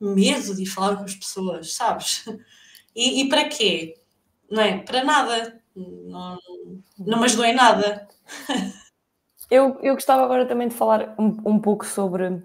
[0.00, 2.24] medo de falar com as pessoas, sabes?
[2.94, 3.96] E, e para quê?
[4.50, 4.78] Não é?
[4.78, 5.60] Para nada.
[5.76, 6.38] Não,
[6.98, 8.08] não me ajudou em nada.
[9.50, 12.42] Eu, eu gostava agora também de falar um, um pouco sobre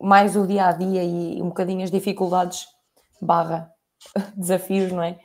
[0.00, 2.66] mais o dia a dia e um bocadinho as dificuldades
[3.20, 3.72] barra
[4.36, 5.18] desafios, não é?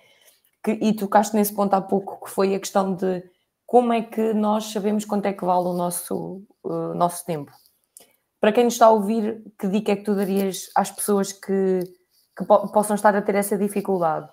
[0.63, 3.23] Que, e tocaste nesse ponto há pouco, que foi a questão de
[3.65, 7.51] como é que nós sabemos quanto é que vale o nosso, uh, nosso tempo
[8.41, 11.79] para quem nos está a ouvir, que dica é que tu darias às pessoas que,
[12.35, 14.27] que po possam estar a ter essa dificuldade?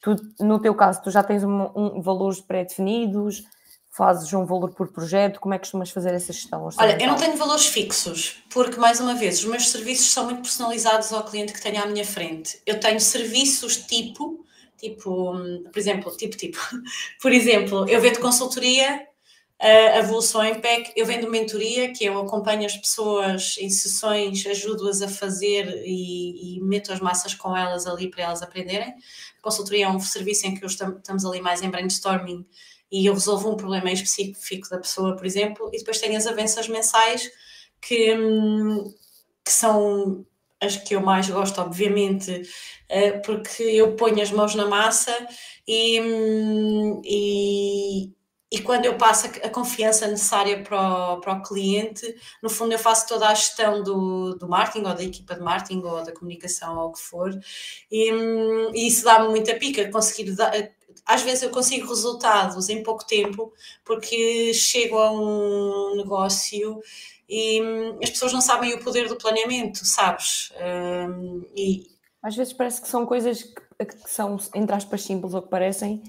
[0.00, 3.42] Tu, no teu caso, tu já tens um, um valores pré-definidos,
[3.90, 6.68] fazes um valor por projeto, como é que costumas fazer essa gestão?
[6.78, 10.42] Olha, eu não tenho valores fixos, porque, mais uma vez, os meus serviços são muito
[10.42, 12.62] personalizados ao cliente que tenho à minha frente.
[12.64, 14.46] Eu tenho serviços tipo,
[14.78, 15.34] tipo,
[15.70, 16.58] por exemplo, tipo, tipo,
[17.20, 19.06] por exemplo, eu vendo consultoria
[19.68, 25.00] a evolução em PEC, eu vendo mentoria, que eu acompanho as pessoas em sessões, ajudo-as
[25.02, 28.88] a fazer e, e, meto as massas com elas ali para elas aprenderem.
[28.88, 32.44] A consultoria é um serviço em que estamos ali mais em brainstorming
[32.90, 36.66] e eu resolvo um problema específico da pessoa, por exemplo, e depois tenho as avanças
[36.66, 37.30] mensais
[37.80, 38.92] que, hum,
[39.44, 40.26] que são
[40.60, 42.42] as que eu mais gosto, obviamente,
[42.88, 45.16] eh, porque eu ponho as mãos na massa
[45.66, 48.12] e, hum, e
[48.52, 52.78] e quando eu passo a, confiança necessária para o, para o cliente, no fundo eu
[52.78, 56.78] faço toda a gestão do, do marketing ou da equipa de marketing ou da comunicação
[56.78, 57.30] ou o que for,
[57.90, 58.10] e,
[58.74, 60.52] e isso dá-me muita pica, conseguir dar,
[61.06, 63.54] às vezes eu consigo resultados em pouco tempo,
[63.86, 66.82] porque chego a um negócio
[67.26, 67.58] e
[68.02, 70.52] as pessoas não sabem o poder do planeamento, sabes?
[70.60, 71.90] Um, e...
[72.22, 76.02] Às vezes parece que são coisas que, que são, entre aspas, simples ou que parecem,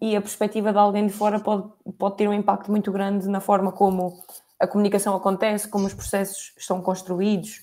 [0.00, 3.28] e, e, a perspectiva de alguém de fora pode, pode ter um impacto muito grande
[3.28, 4.22] na forma como
[4.58, 7.60] a comunicação acontece, como os processos estão construídos,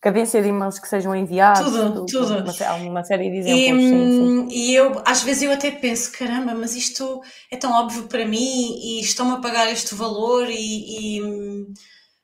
[0.00, 1.62] cadência de e-mails que sejam enviados.
[1.62, 2.38] Tudo, tudo.
[2.38, 3.82] Uma, uma série de exemplos.
[3.82, 4.48] E, sim, sim.
[4.50, 8.76] e eu, às vezes, eu até penso: caramba, mas isto é tão óbvio para mim
[8.82, 11.20] e estão-me a pagar este valor e, e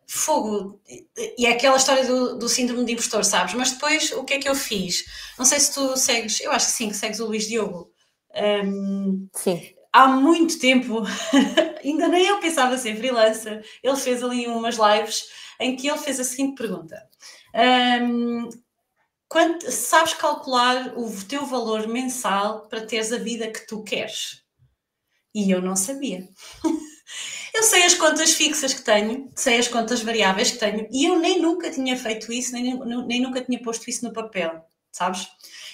[0.08, 0.80] fogo.
[1.38, 3.54] E é aquela história do, do síndrome de impostor, sabes?
[3.54, 5.04] Mas depois, o que é que eu fiz?
[5.38, 7.92] Não sei se tu segues, eu acho que sim, que segues o Luís Diogo.
[8.34, 9.74] Um, Sim.
[9.92, 11.02] Há muito tempo,
[11.82, 16.20] ainda nem eu pensava ser freelancer, ele fez ali umas lives em que ele fez
[16.20, 17.08] a seguinte pergunta:
[17.54, 18.48] um,
[19.70, 24.42] sabes calcular o teu valor mensal para teres a vida que tu queres?
[25.34, 26.28] E eu não sabia.
[27.54, 31.18] eu sei as contas fixas que tenho, sei as contas variáveis que tenho, e eu
[31.18, 35.26] nem nunca tinha feito isso, nem, nem nunca tinha posto isso no papel, sabes?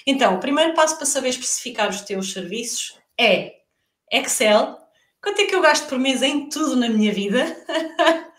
[0.05, 3.55] Então, o primeiro passo para saber especificar os teus serviços é
[4.11, 4.77] Excel.
[5.21, 7.43] Quanto é que eu gasto por mês em tudo na minha vida?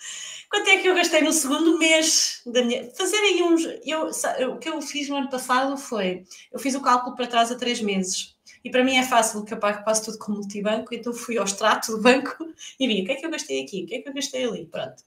[0.48, 2.88] Quanto é que eu gastei no segundo mês da minha.
[2.94, 3.64] Fazer aí uns.
[3.85, 4.11] Eu,
[4.52, 6.24] o que eu fiz no ano passado foi.
[6.52, 8.37] Eu fiz o cálculo para trás a três meses.
[8.64, 11.44] E para mim é fácil, porque eu pago quase tudo com multibanco, então fui ao
[11.44, 12.37] extrato do banco
[12.81, 14.44] e vi o que é que eu gastei aqui, o que é que eu gastei
[14.44, 15.05] ali, pronto.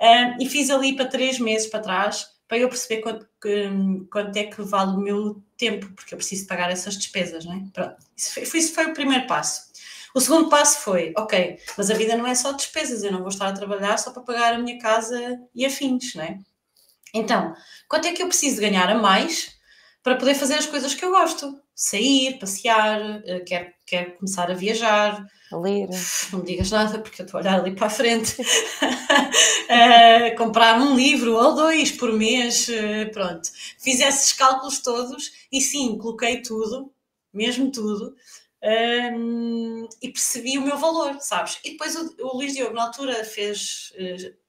[0.00, 3.28] Um, e fiz ali para três meses para trás, para eu perceber quanto,
[4.10, 7.64] quanto é que vale o meu tempo, porque eu preciso pagar essas despesas, não é?
[7.72, 9.70] Pronto, isso foi, isso foi o primeiro passo.
[10.12, 13.28] O segundo passo foi, ok, mas a vida não é só despesas, eu não vou
[13.28, 16.38] estar a trabalhar só para pagar a minha casa e afins, não é?
[17.14, 17.54] Então,
[17.88, 19.56] quanto é que eu preciso ganhar a mais
[20.02, 21.56] para poder fazer as coisas que eu gosto?
[21.82, 25.88] Sair, passear, eh, quero, quero começar a viajar, ler.
[26.30, 28.36] Não me digas nada, porque eu estou a olhar ali para a frente.
[28.42, 33.48] uh, comprar um livro ou dois por mês, uh, pronto.
[33.78, 36.92] Fiz esses cálculos todos e sim, coloquei tudo,
[37.32, 38.14] mesmo tudo,
[38.62, 41.60] um, e percebi o meu valor, sabes?
[41.64, 43.94] E depois o, o Luís Diogo, na altura, fez.
[43.96, 44.39] Uh,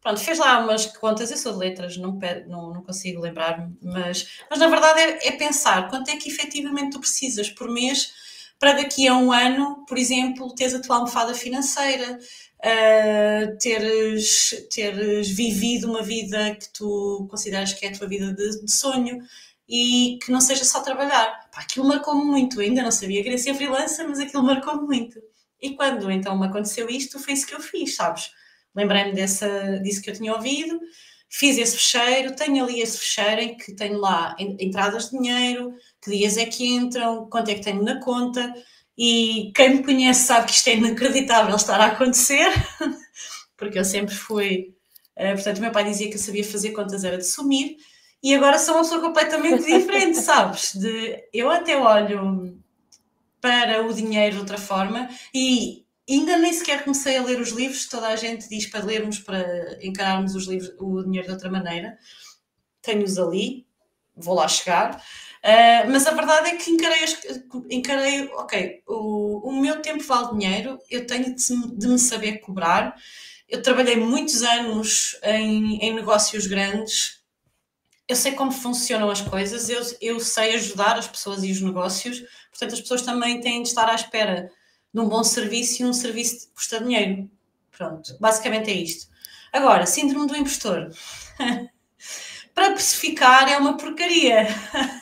[0.00, 4.40] pronto, fez lá umas contas, eu sou de letras, não, não, não consigo lembrar-me, mas,
[4.50, 8.12] mas na verdade é, é pensar quanto é que efetivamente tu precisas por mês
[8.58, 12.18] para daqui a um ano, por exemplo, teres a tua almofada financeira,
[12.58, 18.64] uh, teres, teres vivido uma vida que tu consideras que é a tua vida de,
[18.64, 19.22] de sonho
[19.68, 21.48] e que não seja só trabalhar.
[21.52, 25.20] Pá, aquilo marcou-me muito, ainda não sabia que ia ser freelancer, mas aquilo marcou-me muito.
[25.60, 28.30] E quando então me aconteceu isto, foi isso que eu fiz, sabes?
[28.74, 30.80] Lembrei-me disso que eu tinha ouvido,
[31.28, 36.10] fiz esse fecheiro, tenho ali esse fecheiro em que tenho lá entradas de dinheiro, que
[36.10, 38.54] dias é que entram, quanto é que tenho na conta,
[38.96, 42.50] e quem me conhece sabe que isto é inacreditável estar a acontecer,
[43.56, 44.74] porque eu sempre fui.
[45.16, 47.76] Uh, portanto, meu pai dizia que eu sabia fazer contas, era de sumir,
[48.22, 50.74] e agora sou uma pessoa completamente diferente, sabes?
[50.74, 52.58] De, eu até olho
[53.40, 57.86] para o dinheiro de outra forma e ainda nem sequer comecei a ler os livros,
[57.86, 61.98] toda a gente diz para lermos, para encararmos os livros, o dinheiro de outra maneira.
[62.80, 63.66] Tenho-os ali,
[64.16, 64.96] vou lá chegar.
[65.38, 67.04] Uh, mas a verdade é que encarei,
[67.70, 72.96] encarei ok, o, o meu tempo vale dinheiro, eu tenho de, de, me saber cobrar.
[73.48, 77.18] Eu trabalhei muitos anos em, em negócios grandes,
[78.08, 82.20] eu sei como funcionam as coisas, eu, eu sei ajudar as pessoas e os negócios,
[82.50, 84.50] portanto, as pessoas também têm de estar à espera
[84.92, 87.30] de um bom serviço e um serviço que custa dinheiro.
[87.70, 89.08] Pronto, basicamente é isto.
[89.52, 90.90] Agora, síndrome do impostor.
[92.54, 94.48] Para precificar é uma porcaria.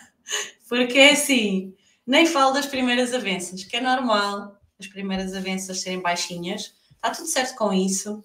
[0.68, 1.74] Porque é assim,
[2.06, 7.28] nem falo das primeiras avanças, que é normal as primeiras avanças serem baixinhas, está tudo
[7.28, 8.22] certo com isso.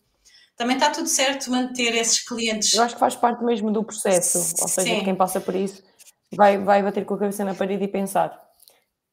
[0.58, 2.74] Também está tudo certo manter esses clientes.
[2.74, 5.04] Eu acho que faz parte mesmo do processo, ou seja, Sim.
[5.04, 5.82] quem passa por isso
[6.32, 8.40] vai, vai bater com a cabeça na parede e pensar: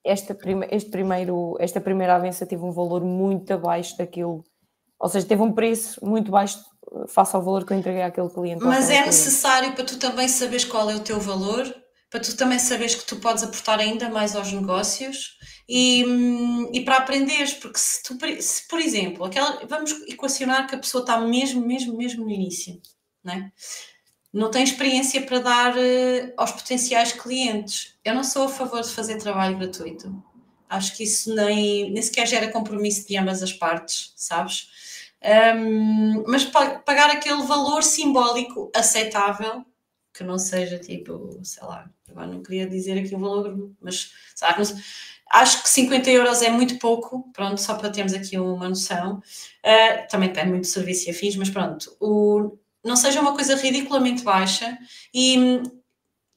[0.08, 4.44] esta, prime, este primeiro, esta primeira avança teve um valor muito abaixo daquilo,
[4.98, 6.58] ou seja, teve um preço muito baixo
[7.08, 8.64] face ao valor que eu entreguei àquele cliente.
[8.64, 11.66] Mas é necessário para tu também saberes qual é o teu valor
[12.10, 15.36] para tu também saberes que tu podes aportar ainda mais aos negócios
[15.68, 20.74] e, hum, e para aprenderes, porque se tu, se, por exemplo, aquela, vamos equacionar que
[20.74, 22.80] a pessoa está mesmo, mesmo, mesmo no início,
[23.22, 23.52] não é?
[24.32, 27.98] Não tem experiência para dar uh, aos potenciais clientes.
[28.04, 30.22] Eu não sou a favor de fazer trabalho gratuito.
[30.68, 34.68] Acho que isso nem, nem sequer gera compromisso de ambas as partes, sabes?
[35.56, 39.64] Um, mas pagar aquele valor simbólico aceitável
[40.12, 44.62] que não seja tipo, sei lá, agora não queria dizer aqui um valor, mas sabe,
[45.30, 49.22] acho que 50 euros é muito pouco, pronto, só para termos aqui uma noção.
[49.64, 52.58] Uh, também depende muito do serviço e afins, mas pronto, o,
[52.88, 54.76] não seja uma coisa ridiculamente baixa
[55.14, 55.62] e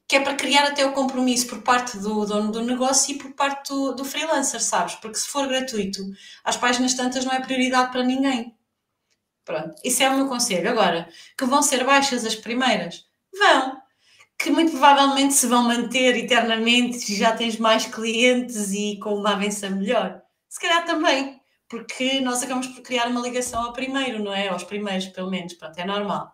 [0.08, 3.32] que é para criar até o compromisso por parte do dono do negócio e por
[3.32, 4.94] parte do, do freelancer, sabes?
[4.96, 6.02] Porque se for gratuito,
[6.44, 8.54] às páginas tantas não é prioridade para ninguém.
[9.44, 10.70] Pronto, isso é o meu conselho.
[10.70, 13.80] Agora, que vão ser baixas as primeiras, Vão.
[14.38, 19.32] Que muito provavelmente se vão manter eternamente se já tens mais clientes e com uma
[19.34, 20.20] avença melhor.
[20.48, 24.48] Se calhar também, porque nós acabamos por criar uma ligação ao primeiro, não é?
[24.48, 25.54] Aos primeiros, pelo menos.
[25.54, 26.32] Pronto, é normal.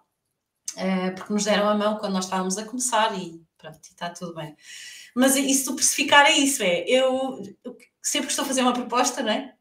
[0.79, 4.35] Uh, porque nos deram a mão quando nós estávamos a começar e pronto, está tudo
[4.35, 4.57] bem.
[5.15, 6.85] Mas isso do precificar é isso, é.
[6.87, 9.55] Eu, eu sempre que estou a fazer uma proposta, não é?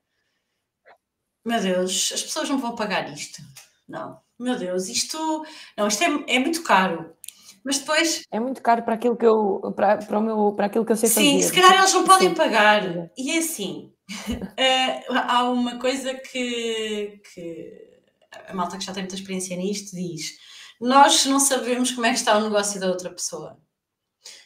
[1.44, 3.42] Meu Deus, as pessoas não vão pagar isto.
[3.88, 5.46] Não, meu Deus, isto.
[5.76, 7.16] Não, isto é, é muito caro.
[7.64, 8.24] Mas depois.
[8.32, 10.96] É muito caro para aquilo que eu, para, para o meu, para aquilo que eu
[10.96, 11.22] sei fazer.
[11.22, 12.36] Sim, se calhar eles não podem Sim.
[12.36, 13.10] pagar.
[13.18, 13.92] E é assim,
[14.30, 18.00] uh, há uma coisa que, que
[18.48, 20.38] a malta que já tem muita experiência nisto diz:
[20.80, 23.58] nós não sabemos como é que está o negócio da outra pessoa.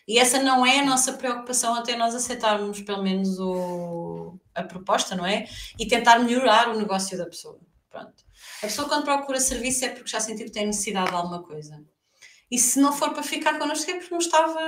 [0.08, 5.16] E essa não é a nossa preocupação até nós aceitarmos pelo menos o, a proposta,
[5.16, 5.48] não é?
[5.80, 7.60] E tentar melhorar o negócio da pessoa.
[7.90, 8.24] Pronto.
[8.64, 11.84] A pessoa quando procura serviço é porque já sentiu que tem necessidade de alguma coisa.
[12.50, 14.60] E se não for para ficar connosco é porque não estava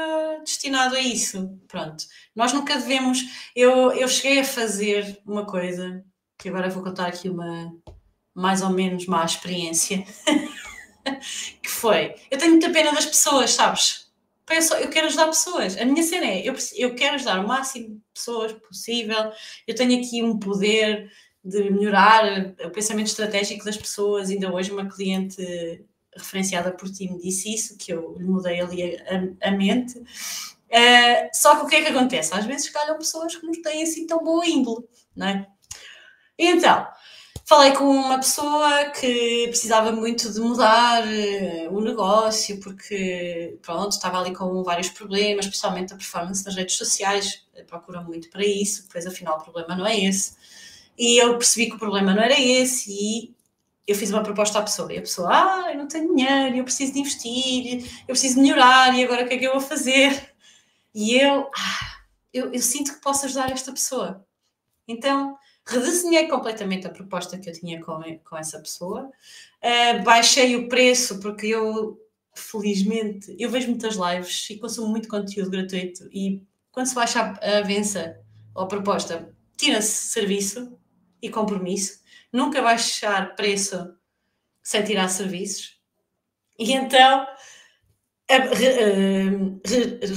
[0.44, 1.60] destinado a isso.
[1.68, 2.06] Pronto.
[2.36, 3.20] Nós nunca devemos.
[3.56, 6.04] Eu, eu cheguei a fazer uma coisa,
[6.38, 7.74] que agora vou contar aqui uma
[8.34, 10.04] mais ou menos má experiência,
[11.62, 12.16] que foi.
[12.30, 14.12] Eu tenho muita pena das pessoas, sabes?
[14.50, 15.78] Eu, eu quero ajudar pessoas.
[15.78, 19.32] A minha cena é: eu, eu quero ajudar o máximo de pessoas possível.
[19.68, 21.12] Eu tenho aqui um poder
[21.44, 24.30] de melhorar o pensamento estratégico das pessoas.
[24.30, 25.86] Ainda hoje, uma cliente
[26.16, 28.98] referenciada por ti me disse isso, que eu lhe mudei ali
[29.42, 29.98] a, a mente.
[29.98, 32.34] Uh, só que o que é que acontece?
[32.34, 34.86] Às vezes calham pessoas que não têm assim tão boa índole,
[35.16, 35.48] não é?
[36.38, 36.88] Então,
[37.54, 44.20] falei com uma pessoa que precisava muito de mudar uh, o negócio, porque, pronto, estava
[44.20, 49.06] ali com vários problemas, especialmente a performance nas redes sociais, procura muito para isso, pois
[49.06, 50.36] afinal o problema não é esse.
[50.98, 53.36] E eu percebi que o problema não era esse e
[53.86, 56.64] eu fiz uma proposta à pessoa e a pessoa, ah, eu não tenho dinheiro, eu
[56.64, 60.34] preciso de investir, eu preciso melhorar e agora o que é que eu vou fazer?
[60.92, 61.98] E eu, ah,
[62.34, 64.26] eu, eu sinto que posso ajudar esta pessoa.
[64.88, 70.68] Então, redesenhei completamente a proposta que eu tinha com, com essa pessoa, uh, baixei o
[70.68, 72.00] preço, porque eu,
[72.36, 77.58] felizmente, eu vejo muitas lives e consumo muito conteúdo gratuito e quando se baixa a,
[77.60, 78.20] a vença
[78.56, 80.78] ou a proposta, tira-se serviço
[81.22, 83.96] e compromisso, nunca baixar preço
[84.62, 85.80] sem tirar serviços.
[86.58, 87.28] E então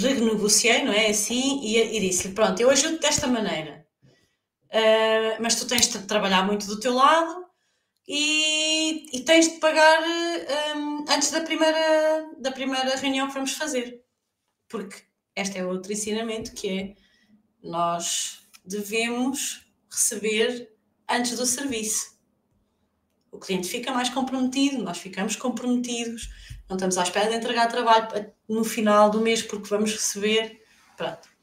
[0.01, 3.76] renegociei, não é assim, e, e disse-lhe, pronto, eu ajudo desta maneira,
[4.71, 7.47] uh, mas tu tens de trabalhar muito do teu lado
[8.09, 10.03] e, e tens de pagar
[10.77, 14.05] um, antes da primeira, da primeira reunião que vamos fazer.
[14.69, 15.03] Porque
[15.35, 16.95] este é outro ensinamento que é
[17.63, 20.73] nós devemos receber
[21.09, 22.17] antes do serviço.
[23.31, 26.31] O cliente fica mais comprometido, nós ficamos comprometidos,
[26.69, 30.63] não estamos à espera de entregar trabalho no final do mês porque vamos receber.
[30.97, 31.36] Pronto.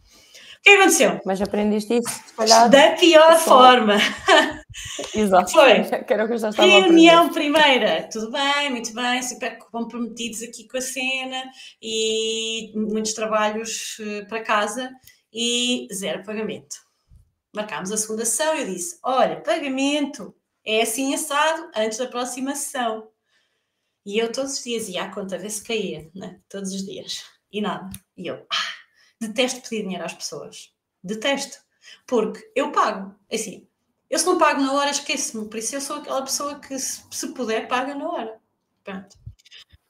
[0.63, 1.19] O que aconteceu?
[1.25, 2.69] Mas aprendeste isso, se calhar.
[2.69, 3.59] Da pior só...
[3.59, 3.97] forma.
[5.13, 5.51] Exato.
[5.51, 5.83] Foi.
[6.07, 8.07] Que era o que eu já estava Reunião primeira.
[8.09, 11.43] Tudo bem, muito bem, super comprometidos aqui com a cena
[11.81, 14.89] e muitos trabalhos eh, para casa
[15.33, 16.77] e zero pagamento.
[17.53, 20.33] Marcámos a segunda sessão e eu disse: Olha, pagamento
[20.65, 23.09] é assim assado antes da próxima sessão.
[24.05, 26.39] E eu todos os dias ia à conta ver se caía, né?
[26.47, 27.21] todos os dias.
[27.51, 27.89] E nada.
[28.15, 28.82] E eu, ah,
[29.27, 30.73] detesto pedir dinheiro às pessoas.
[31.03, 31.57] Detesto.
[32.07, 33.15] Porque eu pago.
[33.29, 33.67] É assim,
[34.09, 35.49] eu se não pago na hora, esqueço-me.
[35.49, 38.39] Por isso eu sou aquela pessoa que, se, se puder, paga na hora.
[38.83, 39.17] Pronto.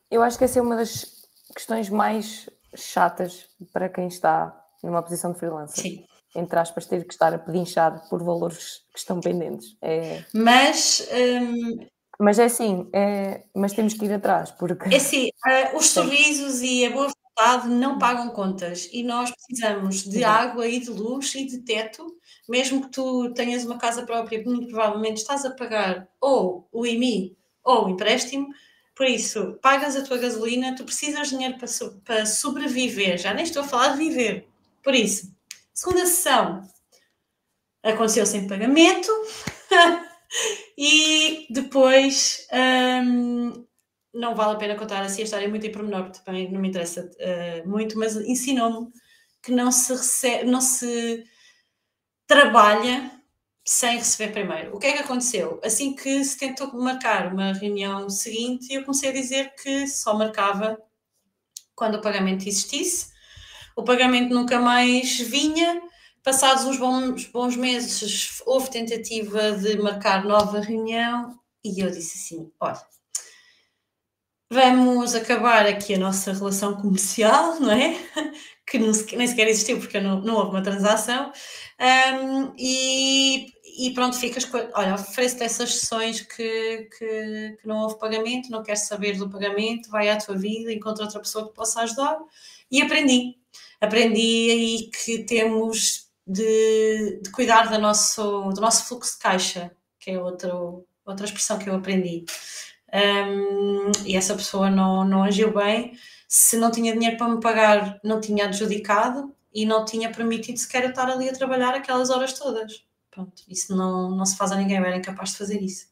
[0.09, 5.31] Eu acho que essa é uma das questões mais chatas para quem está numa posição
[5.31, 5.83] de freelancer.
[5.83, 6.05] Sim.
[6.35, 9.77] Entre aspas, ter que estar a pedinchar por valores que estão pendentes.
[9.81, 10.23] É...
[10.33, 11.87] Mas hum,
[12.19, 14.93] mas é assim, é, mas temos que ir atrás, porque.
[14.93, 20.03] É assim, uh, os sorrisos e a boa vontade não pagam contas e nós precisamos
[20.03, 22.15] de água e de luz e de teto,
[22.47, 27.35] mesmo que tu tenhas uma casa própria, muito provavelmente estás a pagar ou o IMI
[27.63, 28.47] ou o empréstimo,
[28.95, 33.33] por isso, pagas a tua gasolina, tu precisas de dinheiro para, so para sobreviver, já
[33.33, 34.47] nem estou a falar de viver.
[34.83, 35.35] Por isso,
[35.73, 36.61] segunda sessão
[37.81, 39.09] aconteceu sem pagamento.
[40.75, 43.63] E depois, um,
[44.13, 46.69] não vale a pena contar assim a história muito em pormenor, porque também não me
[46.69, 48.87] interessa uh, muito, mas ensinou-me
[49.41, 51.25] que não se, recebe, não se
[52.27, 53.11] trabalha
[53.65, 54.75] sem receber primeiro.
[54.75, 55.59] O que é que aconteceu?
[55.63, 60.77] Assim que se tentou marcar uma reunião seguinte, eu comecei a dizer que só marcava
[61.75, 63.11] quando o pagamento existisse.
[63.75, 65.81] O pagamento nunca mais vinha
[66.23, 72.49] Passados uns bons, bons meses, houve tentativa de marcar nova reunião e eu disse assim:
[72.61, 72.79] olha,
[74.53, 77.97] vamos acabar aqui a nossa relação comercial, não é?
[78.65, 81.33] Que não, nem sequer existiu porque não, não houve uma transação.
[81.77, 84.57] Um, e, e, pronto, ficas com.
[84.73, 89.89] Olha, ofereço-te essas sessões que, que, que, não houve pagamento, não queres saber do pagamento,
[89.89, 92.17] vai à tua vida, encontra outra pessoa que possa ajudar.
[92.71, 93.35] E aprendi.
[93.81, 100.11] Aprendi aí que temos de, de cuidar do nosso, do nosso fluxo de caixa, que
[100.11, 102.23] é outro, outra expressão que eu aprendi.
[102.93, 105.97] Um, e essa pessoa não, não agiu bem.
[106.27, 110.89] Se não tinha dinheiro para me pagar, não tinha adjudicado e não tinha permitido sequer
[110.89, 112.85] estar ali a trabalhar aquelas horas todas.
[113.09, 115.87] Pronto, isso não, não se faz a ninguém, eu era incapaz de fazer isso.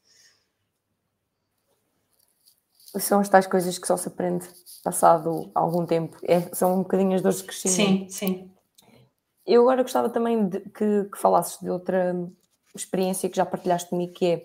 [2.97, 4.45] São as tais coisas que só se aprende
[4.83, 6.17] passado algum tempo.
[6.23, 7.77] É, são um bocadinho as dores de crescimento.
[7.77, 8.51] Sim, sim.
[9.45, 12.15] Eu agora gostava também de que, que falasses de outra
[12.75, 14.37] experiência que já partilhaste comigo, que é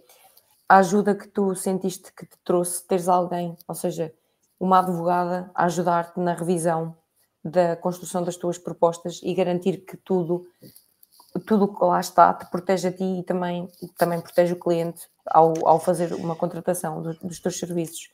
[0.68, 4.12] a ajuda que tu sentiste que te trouxe teres alguém, ou seja,
[4.59, 6.96] uma advogada a ajudar-te na revisão
[7.44, 10.46] da construção das tuas propostas e garantir que tudo
[11.46, 15.52] tudo que lá está te protege a ti e também, também protege o cliente ao,
[15.68, 18.11] ao fazer uma contratação dos, dos teus serviços.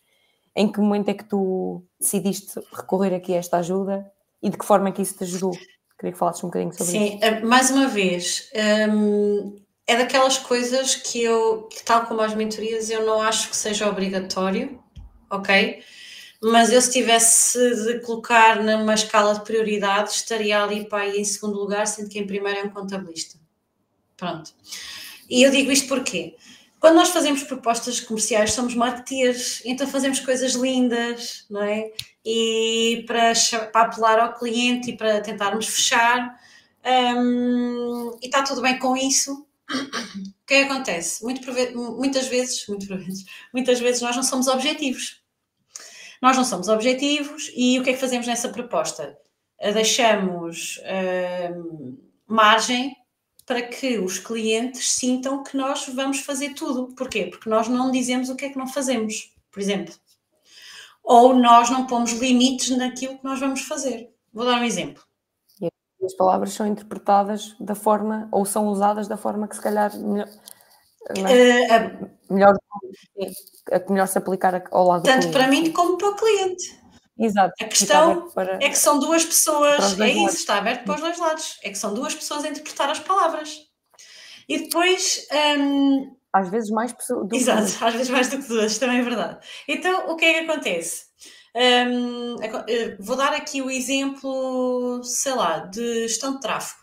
[0.55, 4.11] Em que momento é que tu decidiste recorrer aqui a esta ajuda
[4.43, 5.53] e de que forma é que isso te ajudou?
[5.99, 7.13] Queria que falasses um bocadinho sobre Sim, isso.
[7.13, 8.51] Sim, eh, mais uma vez,
[8.91, 9.57] um,
[9.93, 13.89] é daquelas coisas que eu, que tal como as mentorias, eu não acho que seja
[13.89, 14.83] obrigatório,
[15.31, 15.83] ok?
[16.43, 21.59] Mas eu se tivesse de colocar numa escala de prioridades, estaria ali para em segundo
[21.59, 23.39] lugar, sendo que em primeiro é um contabilista.
[24.17, 24.53] Pronto.
[25.29, 26.37] E eu digo isto porquê?
[26.81, 31.93] Quando nós fazemos propostas comerciais, somos marketeers, então fazemos coisas lindas, não é?
[32.25, 33.33] E para,
[33.71, 36.37] para apelar ao cliente e para tentarmos fechar,
[36.85, 39.47] um, e está tudo bem com isso.
[39.73, 41.25] O que é que acontece?
[41.25, 41.41] Muito,
[41.97, 42.87] muitas vezes, muito
[43.53, 45.23] muitas vezes nós não somos objetivos.
[46.21, 49.19] Nós não somos objetivos e o que é que fazemos nessa proposta?
[49.59, 50.81] Deixamos
[51.57, 52.97] um, margem
[53.47, 56.95] para que os clientes sintam que nós vamos fazer tudo.
[56.95, 57.27] Porquê?
[57.27, 59.95] Porque nós não dizemos o que é que não fazemos, por exemplo.
[61.03, 64.11] Ou nós não pomos limites naquilo que nós vamos fazer.
[64.33, 65.03] Vou dar um exemplo.
[66.05, 70.29] As palavras são interpretadas da forma, ou são usadas da forma que se calhar melhor,
[71.11, 71.77] é?
[71.77, 72.55] uh, melhor,
[73.89, 76.81] melhor se aplicar ao lado Tanto para mim como para o cliente.
[77.19, 77.53] Exato.
[77.61, 80.35] A questão para, é que são duas pessoas, é isso, lados.
[80.35, 81.59] está aberto para os dois lados.
[81.63, 83.59] É que são duas pessoas a interpretar as palavras.
[84.49, 85.27] E depois.
[85.59, 87.29] Um, às vezes mais pessoas.
[87.33, 89.39] Exato, às vezes mais do que duas, também é verdade.
[89.69, 91.12] Então, o que é que acontece?
[91.55, 96.81] Um, eh, vou dar aqui o exemplo, sei lá, de gestão de tráfego,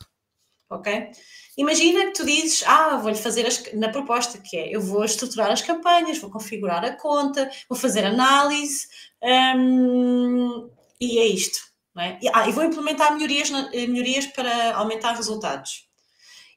[0.69, 1.11] ok?
[1.57, 5.51] Imagina que tu dizes, ah, vou-lhe fazer as, na proposta, que é, eu vou estruturar
[5.51, 8.87] as campanhas, vou configurar a conta, vou fazer análise,
[9.21, 10.69] um,
[11.01, 11.59] e é isto.
[11.97, 12.17] É?
[12.21, 15.89] E, ah, e vou implementar melhorias, melhorias para aumentar resultados.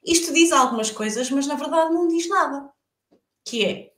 [0.05, 2.69] Isto diz algumas coisas, mas na verdade não diz nada.
[3.45, 3.92] Que é,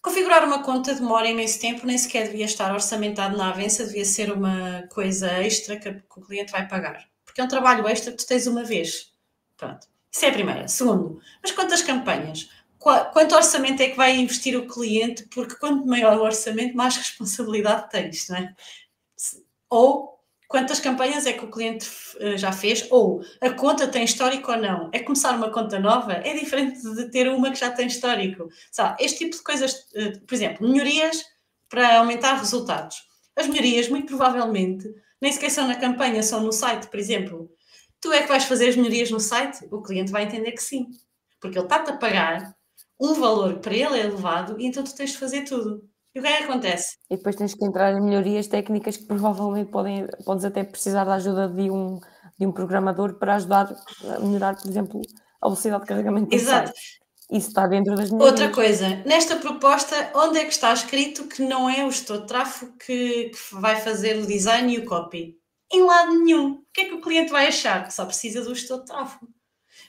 [0.00, 4.32] Configurar uma conta demora imenso tempo, nem sequer devia estar orçamentado na avença, devia ser
[4.32, 7.08] uma coisa extra que, o cliente vai pagar.
[7.24, 9.12] Porque é um trabalho extra que tu tens uma vez.
[9.56, 9.86] Pronto.
[10.10, 10.68] Isso é a primeira.
[10.68, 12.48] Segundo, mas quantas campanhas?
[12.78, 15.24] Quanto orçamento é que vai investir o cliente?
[15.24, 18.54] Porque quanto maior o orçamento, mais responsabilidade tens, não é?
[19.68, 20.17] Ou
[20.48, 21.86] quantas campanhas é que o cliente
[22.20, 24.90] uh, já fez, ou a conta tem histórico ou não.
[24.92, 28.48] É começar uma conta nova, é diferente de ter uma que já tem histórico.
[28.72, 31.22] Sabe, este tipo de coisas, uh, por exemplo, melhorias
[31.68, 32.96] para aumentar resultados.
[33.36, 34.88] As melhorias, muito provavelmente,
[35.20, 37.50] nem sequer são na campanha, são no site, por exemplo.
[38.00, 39.68] Tu é que vais fazer as melhorias no site?
[39.70, 40.88] O cliente vai entender que sim,
[41.40, 42.56] porque ele está-te a pagar
[43.00, 45.88] um valor para ele é elevado e então tu tens de fazer tudo.
[46.18, 46.96] E o que é que acontece?
[47.08, 51.14] E depois tens que entrar em melhorias técnicas que provavelmente podem, podes até precisar da
[51.14, 52.00] ajuda de um,
[52.36, 55.00] de um programador para ajudar a melhorar, por exemplo,
[55.40, 56.72] a velocidade de carregamento Exato.
[57.30, 58.32] Isso está dentro das melhorias.
[58.32, 62.26] Outra coisa, nesta proposta, onde é que está escrito que não é o gestor de
[62.26, 65.36] tráfego que, que vai fazer o design e o copy?
[65.72, 66.54] Em lado nenhum.
[66.54, 67.86] O que é que o cliente vai achar?
[67.86, 69.28] Que só precisa do gestor de tráfego.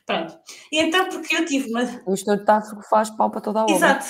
[0.10, 0.40] Pronto.
[0.72, 1.84] E então, porque eu tive uma.
[2.04, 3.76] O de tráfego faz pau para toda a obra.
[3.76, 4.08] Exato.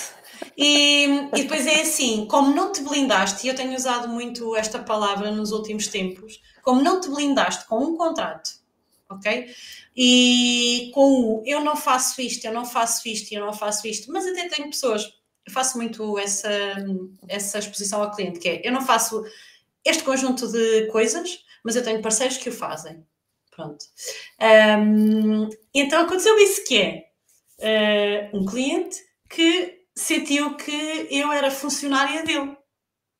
[0.56, 1.04] E,
[1.36, 5.30] e depois é assim, como não te blindaste, e eu tenho usado muito esta palavra
[5.30, 8.48] nos últimos tempos, como não te blindaste com um contrato,
[9.10, 9.54] ok?
[9.94, 14.10] E com o eu não faço isto, eu não faço isto, eu não faço isto,
[14.10, 15.02] mas até tenho pessoas,
[15.46, 16.48] eu faço muito essa,
[17.28, 19.22] essa exposição ao cliente, que é eu não faço
[19.84, 23.04] este conjunto de coisas, mas eu tenho parceiros que o fazem.
[23.60, 23.84] Pronto.
[24.40, 28.98] Um, então aconteceu isso que é uh, um cliente
[29.28, 32.56] que sentiu que eu era funcionária dele.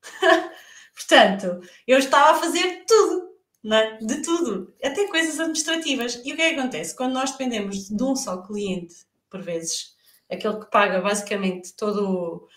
[0.95, 3.29] Portanto, eu estava a fazer tudo,
[3.71, 3.97] é?
[3.97, 6.21] de tudo, até coisas administrativas.
[6.25, 6.95] E o que é que acontece?
[6.95, 8.95] Quando nós dependemos de um só cliente,
[9.29, 9.95] por vezes,
[10.29, 12.47] aquele que paga basicamente todo,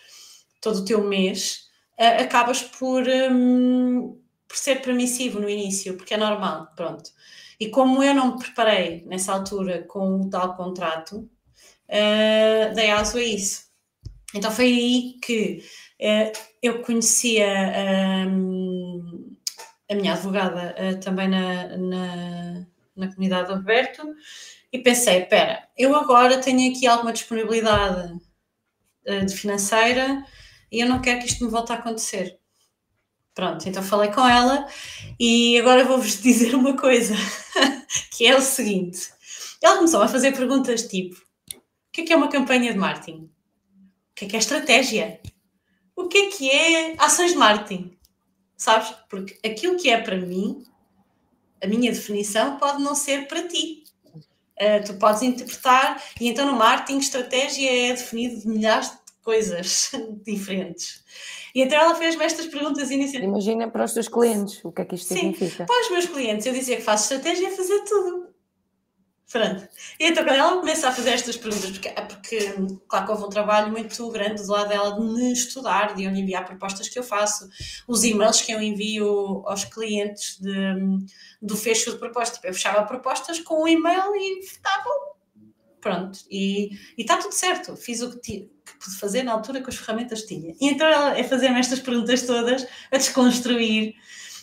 [0.60, 1.68] todo o teu mês,
[1.98, 4.18] uh, acabas por, um,
[4.48, 7.10] por ser permissivo no início, porque é normal, pronto.
[7.58, 11.28] E como eu não me preparei nessa altura com o tal contrato,
[11.88, 13.64] uh, dei aso a isso.
[14.34, 15.62] Então foi aí que
[16.00, 17.46] uh, eu conhecia
[18.28, 19.36] um,
[19.90, 24.02] a minha advogada uh, também na, na, na, comunidade do Roberto
[24.72, 28.18] e pensei, espera, eu agora tenho aqui alguma disponibilidade
[29.26, 30.24] de financeira
[30.72, 32.38] e eu não quero que isto me volte a acontecer.
[33.34, 34.66] Pronto, então falei com ela
[35.18, 37.14] e agora vou-vos dizer uma coisa,
[38.12, 39.12] que é o seguinte.
[39.60, 43.22] Ela começou a fazer perguntas tipo, o que é que é uma campanha de marketing?
[43.22, 45.20] O que é que é estratégia?
[45.96, 47.96] O que é que é ações de marketing?
[48.56, 48.94] Sabes?
[49.08, 50.64] Porque aquilo que é para mim,
[51.62, 53.82] a minha definição pode não ser para ti.
[54.60, 59.90] Uh, tu podes interpretar, e então no marketing, estratégia é definido de milhares de coisas
[60.24, 61.02] diferentes.
[61.54, 63.24] E então ela fez-me estas perguntas iniciais.
[63.24, 65.64] Imagina para os teus clientes o que é que isto Sim, significa.
[65.66, 68.34] Para os meus clientes, eu dizia que faço estratégia e fazer tudo.
[69.30, 69.68] Pronto.
[69.98, 72.54] E então, quando ela começa a fazer estas perguntas, porque, porque
[72.86, 76.10] claro que houve um trabalho muito grande do lado dela de me estudar, de eu
[76.10, 77.48] lhe enviar propostas que eu faço,
[77.88, 80.52] os e-mails que eu envio aos clientes de,
[81.40, 82.36] do fecho de proposta.
[82.36, 84.40] Tipo, eu fechava propostas com o um e-mail e
[84.84, 85.14] bom.
[85.80, 86.18] Pronto.
[86.30, 87.76] E está tudo certo.
[87.76, 90.54] Fiz o que, que pude fazer na altura com as ferramentas que tinha.
[90.60, 93.94] E então é fazer-me estas perguntas todas, a desconstruir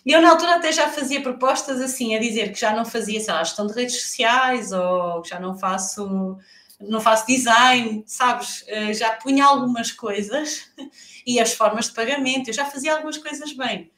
[0.06, 3.20] e eu, na altura, até já fazia propostas assim, a dizer que já não fazia,
[3.20, 6.38] sei lá, gestão de redes sociais ou que já não faço,
[6.80, 8.64] não faço design, sabes?
[8.68, 10.72] Eh, já punha algumas coisas
[11.26, 13.92] e as formas de pagamento, eu já fazia algumas coisas bem.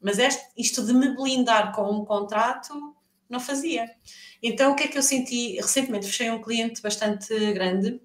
[0.00, 2.72] Mas este, isto de me blindar com um contrato,
[3.28, 3.90] não fazia.
[4.42, 5.56] Então, o que é que eu senti?
[5.56, 8.00] Recentemente fechei um cliente bastante grande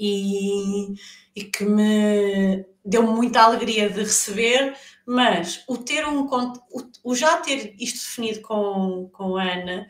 [0.00, 0.94] e,
[1.36, 4.74] e que me deu muita alegria de receber,
[5.06, 6.58] mas o ter um o,
[7.04, 9.86] o já ter isto definido com, com a Ana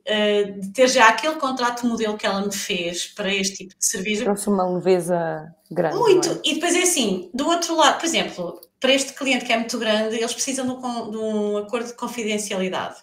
[0.00, 3.86] uh, de ter já aquele contrato modelo que ela me fez para este tipo de
[3.86, 4.24] serviço.
[4.24, 5.96] Trouxe uma leveza grande.
[5.96, 6.28] Muito.
[6.28, 6.40] É?
[6.44, 9.78] E depois é assim, do outro lado, por exemplo, para este cliente que é muito
[9.78, 12.96] grande, eles precisam de um, de um acordo de confidencialidade.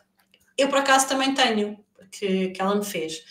[0.57, 1.80] Eu, por acaso, também tenho,
[2.12, 3.22] que, que ela me fez.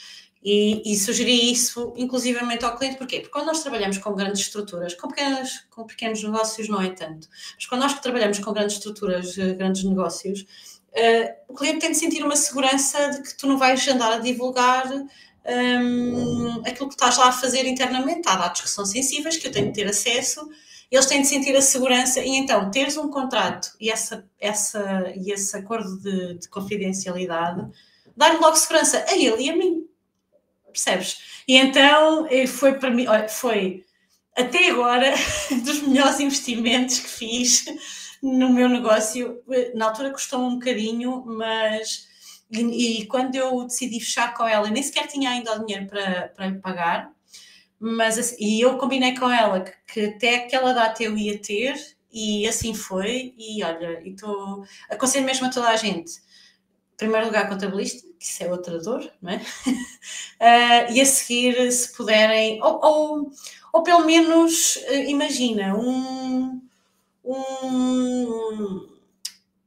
[0.50, 3.20] E, e, sugeri isso inclusivamente ao cliente, porquê?
[3.20, 7.28] Porque quando nós trabalhamos com grandes estruturas, com, pequenas, com pequenos negócios não é tanto,
[7.54, 11.98] mas quando nós trabalhamos com grandes estruturas, eh, grandes negócios, uh, o cliente tem de
[11.98, 17.18] sentir uma segurança de que tu não vais andar a divulgar um, aquilo que estás
[17.18, 18.26] lá a fazer internamente.
[18.26, 20.48] Há dados que são sensíveis, que eu tenho de ter acesso,
[20.90, 25.30] eles têm de sentir a segurança e então teres um contrato e, essa, essa, e
[25.30, 27.68] esse acordo de, de confidencialidade
[28.16, 29.87] dá-lhe logo segurança a ele e a mim.
[30.78, 31.18] Percebes?
[31.48, 33.84] E então eh, foi para mim, foi
[34.36, 35.12] até agora
[35.64, 37.64] dos melhores investimentos que fiz
[38.22, 39.42] no meu negócio.
[39.74, 42.06] Na altura custou um bocadinho, mas.
[42.50, 46.28] E, e, quando eu decidi fechar com ela, nem sequer tinha ainda o dinheiro para,
[46.28, 47.12] para lhe pagar,
[47.78, 51.74] mas assim, e eu combinei com ela que, que, até aquela data eu ia ter,
[52.10, 53.34] e assim foi.
[53.36, 54.64] E olha, estou.
[54.90, 56.12] Aconselho mesmo a toda a gente.
[56.98, 59.36] Primeiro lugar, contabilista, que isso é outra dor, não é?
[59.38, 63.30] uh, e a seguir, se puderem, ou, ou,
[63.72, 66.60] ou pelo menos, uh, imagina, um
[67.28, 68.88] um.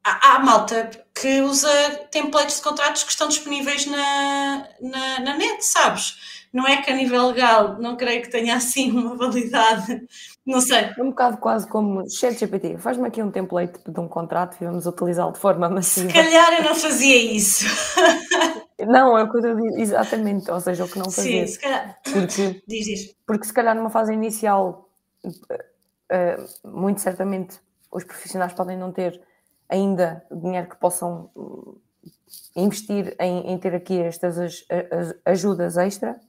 [0.03, 1.69] Há, há malta que usa
[2.11, 6.41] templates de contratos que estão disponíveis na, na, na net, sabes?
[6.51, 10.01] Não é que a nível legal não creio que tenha assim uma validade,
[10.45, 10.89] não sei.
[10.97, 14.85] É um bocado quase como ChatGPT, faz-me aqui um template de um contrato e vamos
[14.85, 16.09] utilizá-lo de forma massiva.
[16.09, 17.65] Se calhar eu não fazia isso.
[18.87, 21.45] Não, é o que eu digo, exatamente, ou seja, o que não fazia.
[21.45, 21.99] Sim, se calhar.
[22.03, 23.15] Porque, diz, diz.
[23.27, 24.89] Porque se calhar numa fase inicial
[25.23, 27.59] uh, muito certamente
[27.91, 29.21] os profissionais podem não ter
[29.69, 36.19] ainda dinheiro que possam eh, investir em, em ter aqui estas as, as ajudas extra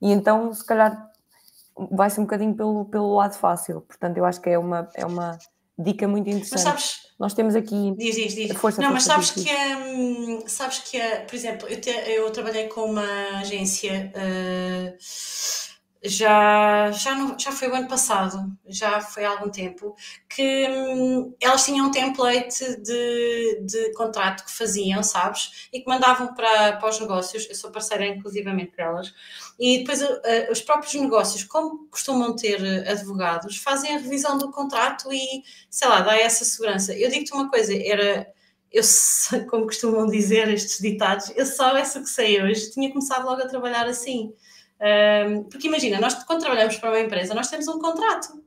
[0.00, 1.05] e então se calhar
[1.90, 5.38] vai-se um bocadinho pelo, pelo lado fácil, portanto eu acho que é uma, é uma
[5.78, 6.52] dica muito interessante.
[6.52, 7.94] Mas sabes, nós temos aqui.
[7.96, 8.56] Diz, diz, diz.
[8.56, 12.30] Força, não, força, mas sabes que, é, sabes que é, por exemplo, eu, te, eu
[12.30, 14.12] trabalhei com uma agência.
[14.14, 14.96] Uh,
[16.08, 19.94] já, já, não, já foi o ano passado, já foi há algum tempo,
[20.28, 25.68] que hum, elas tinham um template de, de contrato que faziam, sabes?
[25.72, 29.12] E que mandavam para, para os negócios, eu sou parceira inclusivamente delas,
[29.58, 35.12] e depois uh, os próprios negócios, como costumam ter advogados, fazem a revisão do contrato
[35.12, 36.92] e, sei lá, dá essa segurança.
[36.94, 38.26] Eu digo-te uma coisa, era
[38.72, 38.82] eu,
[39.48, 43.48] como costumam dizer estes ditados, eu só essa que sei hoje, tinha começado logo a
[43.48, 44.32] trabalhar assim.
[44.80, 48.42] Um, porque imagina, nós quando trabalhamos para uma empresa, nós temos um contrato,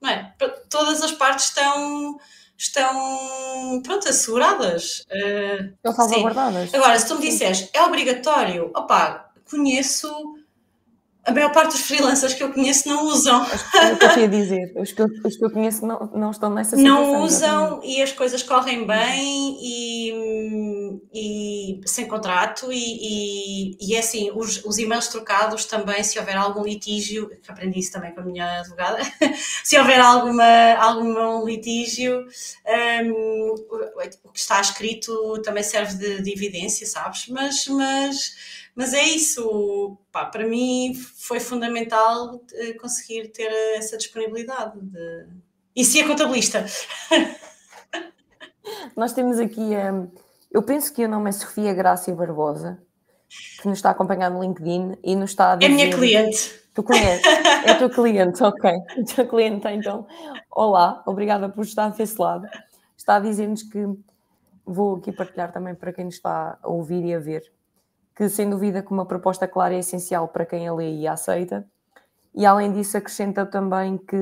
[0.00, 0.34] não é?
[0.68, 2.18] Todas as partes estão,
[2.56, 5.00] estão pronto, asseguradas.
[5.10, 6.74] Uh, estão salvaguardadas.
[6.74, 10.35] Agora, se tu me disseres, é obrigatório, opá, conheço
[11.26, 13.44] a maior parte dos freelancers que eu conheço não usam.
[13.74, 14.72] É o que eu ia dizer.
[14.78, 17.12] Os que eu, os que eu conheço não, não estão nessa situação.
[17.12, 23.98] Não usam e as coisas correm bem e, e sem contrato e, e, e é
[23.98, 28.20] assim, os, os e-mails trocados também, se houver algum litígio, que aprendi isso também com
[28.20, 28.98] a minha advogada,
[29.64, 32.24] se houver alguma, algum litígio,
[33.04, 33.54] um,
[34.24, 37.26] o que está escrito também serve de, de evidência, sabes?
[37.28, 44.78] Mas, mas mas é isso, pá, para mim foi fundamental eh, conseguir ter essa disponibilidade.
[44.78, 45.28] De...
[45.74, 46.66] E se é contabilista?
[48.94, 50.10] Nós temos aqui, um,
[50.52, 52.78] eu penso que o nome é Sofia Grácia Barbosa,
[53.62, 55.72] que nos está a acompanhar no LinkedIn e nos está a dizer...
[55.72, 56.66] É minha cliente.
[56.74, 57.26] Tu conheces?
[57.64, 58.70] É a tua cliente, ok.
[58.70, 60.06] A tua cliente, então.
[60.50, 62.46] Olá, obrigada por estar desse lado.
[62.94, 63.86] Está a dizer-nos que
[64.66, 67.55] vou aqui partilhar também para quem nos está a ouvir e a ver
[68.16, 71.12] que sem dúvida que uma proposta clara é essencial para quem a lê e a
[71.12, 71.68] aceita,
[72.34, 74.16] e além disso acrescenta também que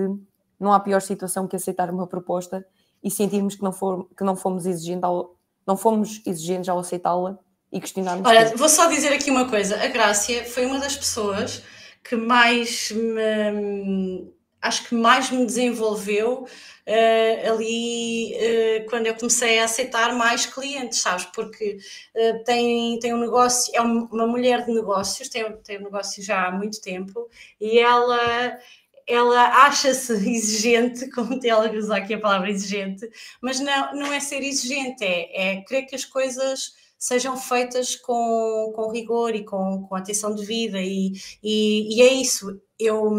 [0.59, 2.67] não há pior situação que aceitar uma proposta
[3.03, 5.37] e sentirmos que não, for, que não fomos exigentes ao,
[5.67, 7.39] não fomos exigentes ao aceitá-la
[7.71, 8.27] e questionarmos.
[8.27, 8.59] Olha, tudo.
[8.59, 11.63] vou só dizer aqui uma coisa: a Grácia foi uma das pessoas
[12.03, 14.33] que mais me,
[14.65, 21.01] acho que mais me desenvolveu uh, ali uh, quando eu comecei a aceitar mais clientes,
[21.01, 21.27] sabes?
[21.27, 21.79] Porque
[22.17, 26.47] uh, tem, tem um negócio, é uma mulher de negócios, tem, tem um negócio já
[26.47, 27.29] há muito tempo
[27.61, 28.59] e ela
[29.07, 33.07] ela acha-se exigente, como ela usa aqui a palavra exigente,
[33.41, 38.73] mas não, não é ser exigente, é, é querer que as coisas sejam feitas com,
[38.75, 41.13] com rigor e com, com atenção devida, e,
[41.43, 42.59] e, e é isso.
[42.79, 43.11] Eu,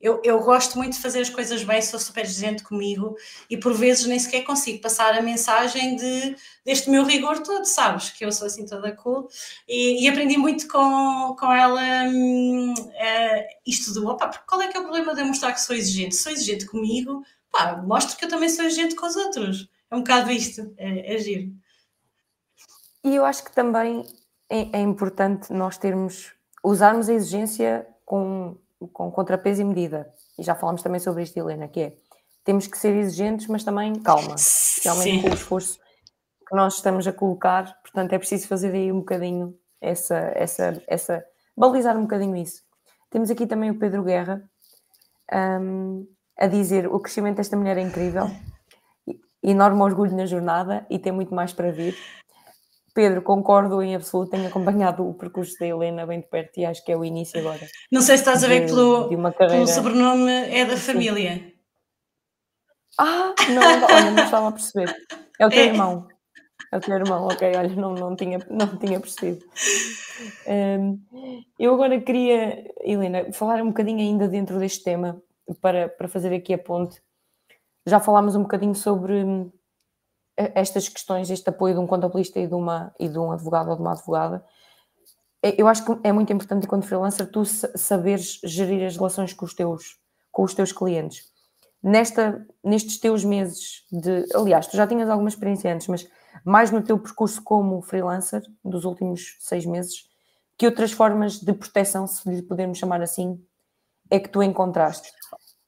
[0.00, 3.14] eu, eu, gosto muito de fazer as coisas bem, sou super exigente comigo
[3.50, 8.08] e por vezes nem sequer consigo passar a mensagem de, deste meu rigor todo, sabes?
[8.08, 9.28] Que eu sou assim toda cool
[9.68, 14.76] e, e aprendi muito com, com ela hum, uh, isto do opa, qual é que
[14.76, 16.16] é o problema de eu mostrar que sou exigente?
[16.16, 17.22] Sou exigente comigo,
[17.52, 19.68] pá, mostro que eu também sou exigente com os outros.
[19.90, 21.52] É um bocado isto, é, é giro.
[23.04, 24.06] E eu acho que também
[24.48, 26.32] é, é importante nós termos,
[26.64, 28.56] usarmos a exigência com
[28.88, 30.12] com contrapeso e medida.
[30.38, 31.96] E já falámos também sobre isto, Helena, que é
[32.44, 35.78] temos que ser exigentes, mas também calma, especialmente com o esforço
[36.48, 41.24] que nós estamos a colocar, portanto é preciso fazer aí um bocadinho essa, essa, essa
[41.56, 42.62] balizar um bocadinho isso.
[43.08, 44.42] Temos aqui também o Pedro Guerra
[45.60, 46.06] um,
[46.38, 48.30] a dizer o crescimento desta mulher é incrível,
[49.42, 51.96] enorme orgulho na jornada e tem muito mais para vir.
[53.00, 56.84] Pedro, concordo em absoluto, tenho acompanhado o percurso da Helena bem de perto e acho
[56.84, 57.66] que é o início agora.
[57.90, 61.50] Não sei se estás a ver pelo, pelo sobrenome, é da família.
[62.98, 64.94] Ah, não, olha, não estava a perceber.
[65.38, 65.66] É o teu é.
[65.68, 66.08] irmão.
[66.70, 69.46] É o teu irmão, ok, olha, não, não, tinha, não tinha percebido.
[70.46, 71.00] Um,
[71.58, 75.22] eu agora queria, Helena, falar um bocadinho ainda dentro deste tema,
[75.62, 77.00] para, para fazer aqui a ponte.
[77.86, 79.24] Já falámos um bocadinho sobre
[80.36, 83.76] estas questões, este apoio de um contabilista e de, uma, e de um advogado ou
[83.76, 84.44] de uma advogada,
[85.42, 89.54] eu acho que é muito importante enquanto freelancer tu saberes gerir as relações com os
[89.54, 89.98] teus,
[90.30, 91.30] com os teus clientes.
[91.82, 94.26] Nesta, nestes teus meses de.
[94.34, 96.06] Aliás, tu já tinhas alguma experiência antes, mas
[96.44, 100.10] mais no teu percurso como freelancer, dos últimos seis meses,
[100.58, 103.42] que outras formas de proteção, se lhe pudermos chamar assim,
[104.10, 105.10] é que tu encontraste?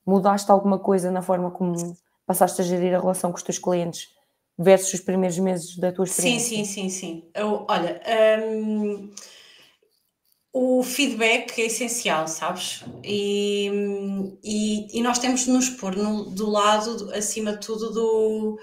[0.04, 1.96] Mudaste alguma coisa na forma como
[2.26, 4.11] passaste a gerir a relação com os teus clientes
[4.58, 6.48] versus os primeiros meses da tua experiência?
[6.48, 7.30] Sim, sim, sim, sim.
[7.34, 8.00] Eu, olha,
[8.46, 9.10] um,
[10.52, 12.84] o feedback é essencial, sabes?
[13.02, 13.70] E,
[14.44, 18.58] e, e, nós temos de nos pôr no, do lado, acima de tudo, do,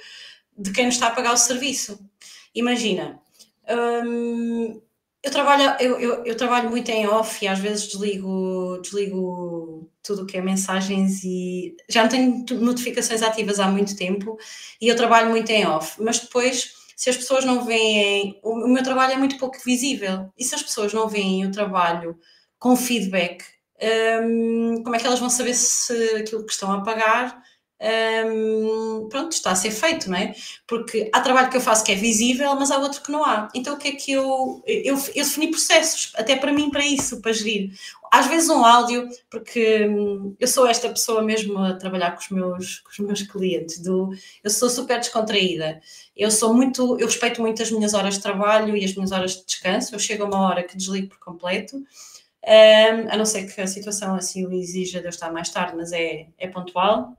[0.57, 1.99] de quem nos está a pagar o serviço.
[2.53, 3.19] Imagina,
[4.05, 4.81] um,
[5.23, 10.23] eu trabalho, eu, eu, eu, trabalho muito em off e às vezes desligo, desligo tudo
[10.23, 14.37] o que é mensagens e já não tenho notificações ativas há muito tempo
[14.81, 18.83] e eu trabalho muito em off, mas depois se as pessoas não veem, o, meu
[18.83, 20.29] trabalho é muito pouco visível.
[20.37, 22.19] E se as pessoas não veem o trabalho
[22.59, 23.41] com feedback,
[24.21, 27.41] hum, como é que elas vão saber se aquilo que estão a pagar
[27.81, 30.35] um, pronto, está a ser feito, não é?
[30.67, 33.47] Porque há trabalho que eu faço que é visível, mas há outro que não há.
[33.55, 34.61] Então o que é que eu.
[34.65, 37.71] Eu, eu defini processos, até para mim, para isso, para gerir.
[38.11, 42.29] Às vezes um áudio, porque hum, eu sou esta pessoa mesmo a trabalhar com os
[42.29, 44.09] meus, com os meus clientes, do,
[44.43, 45.79] eu sou super descontraída.
[46.17, 49.37] Eu sou muito, eu respeito muito as minhas horas de trabalho e as minhas horas
[49.37, 49.95] de descanso.
[49.95, 51.77] Eu chego a uma hora que desligo por completo.
[51.77, 55.75] Um, a não ser que a situação assim o exija de eu estar mais tarde,
[55.77, 57.15] mas é, é pontual.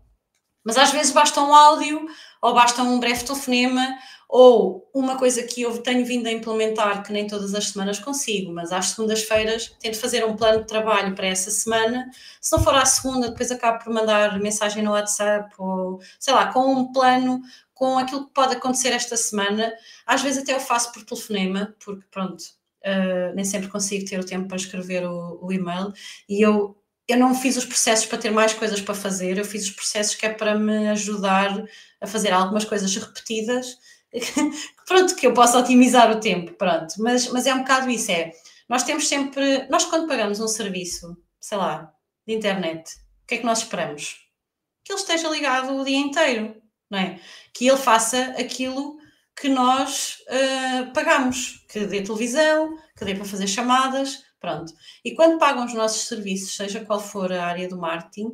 [0.64, 2.06] Mas às vezes basta um áudio,
[2.42, 3.86] ou basta um breve telefonema,
[4.28, 8.52] ou uma coisa que eu tenho vindo a implementar, que nem todas as semanas consigo,
[8.52, 12.08] mas às segundas-feiras tento fazer um plano de trabalho para essa semana.
[12.40, 16.52] Se não for à segunda, depois acabo por mandar mensagem no WhatsApp, ou sei lá,
[16.52, 17.40] com um plano,
[17.74, 19.72] com aquilo que pode acontecer esta semana.
[20.06, 22.40] Às vezes até eu faço por telefonema, porque pronto,
[22.86, 25.92] uh, nem sempre consigo ter o tempo para escrever o, o e-mail,
[26.28, 26.79] e eu
[27.10, 30.14] eu não fiz os processos para ter mais coisas para fazer, eu fiz os processos
[30.14, 31.64] que é para me ajudar
[32.00, 33.78] a fazer algumas coisas repetidas,
[34.86, 36.94] pronto, que eu possa otimizar o tempo, pronto.
[36.98, 38.32] Mas, mas é um bocado isso, é,
[38.68, 41.92] nós temos sempre, nós quando pagamos um serviço, sei lá,
[42.26, 42.90] de internet,
[43.22, 44.16] o que é que nós esperamos?
[44.84, 47.20] Que ele esteja ligado o dia inteiro, não é?
[47.52, 48.98] Que ele faça aquilo
[49.40, 54.72] que nós uh, pagamos, que dê televisão, que dê para fazer chamadas, Pronto.
[55.04, 58.30] E quando pagam os nossos serviços, seja qual for a área do marketing,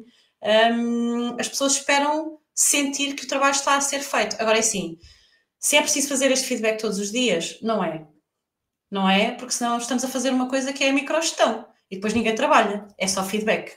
[0.73, 4.37] um, as pessoas esperam sentir que o trabalho está a ser feito.
[4.41, 4.99] Agora é assim,
[5.59, 8.07] se é preciso fazer este feedback todos os dias, não é.
[8.89, 12.15] Não é, porque senão estamos a fazer uma coisa que é a microgestão e depois
[12.15, 13.77] ninguém trabalha, é só feedback.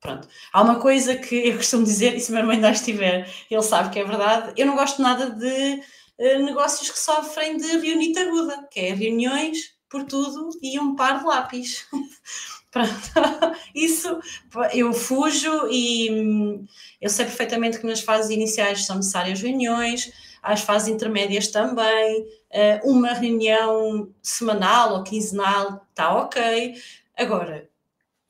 [0.00, 0.28] Pronto.
[0.52, 3.62] Há uma coisa que eu costumo dizer, e se o meu irmão ainda estiver, ele
[3.62, 5.82] sabe que é verdade, eu não gosto nada de
[6.18, 11.18] uh, negócios que sofrem de reunita aguda, que é reuniões por tudo e um par
[11.18, 11.86] de lápis.
[12.70, 12.92] Pronto,
[13.74, 14.20] isso
[14.74, 16.66] eu fujo e hum,
[17.00, 20.12] eu sei perfeitamente que nas fases iniciais são necessárias reuniões,
[20.42, 26.74] às fases intermédias também, eh, uma reunião semanal ou quinzenal está ok.
[27.16, 27.68] Agora,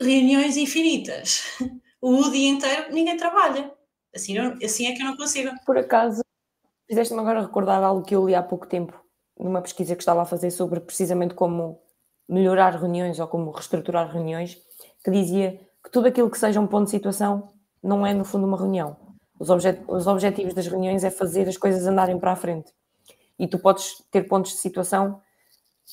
[0.00, 1.42] reuniões infinitas,
[2.00, 3.72] o dia inteiro ninguém trabalha.
[4.14, 5.50] Assim, assim é que eu não consigo.
[5.66, 6.22] Por acaso,
[6.86, 9.07] fizeste-me agora recordar algo que eu li há pouco tempo
[9.38, 11.80] numa pesquisa que estava a fazer sobre precisamente como
[12.28, 14.58] melhorar reuniões ou como reestruturar reuniões,
[15.02, 17.48] que dizia que tudo aquilo que seja um ponto de situação
[17.82, 18.96] não é, no fundo, uma reunião.
[19.38, 22.72] Os, objet os objetivos das reuniões é fazer as coisas andarem para a frente.
[23.38, 25.20] E tu podes ter pontos de situação,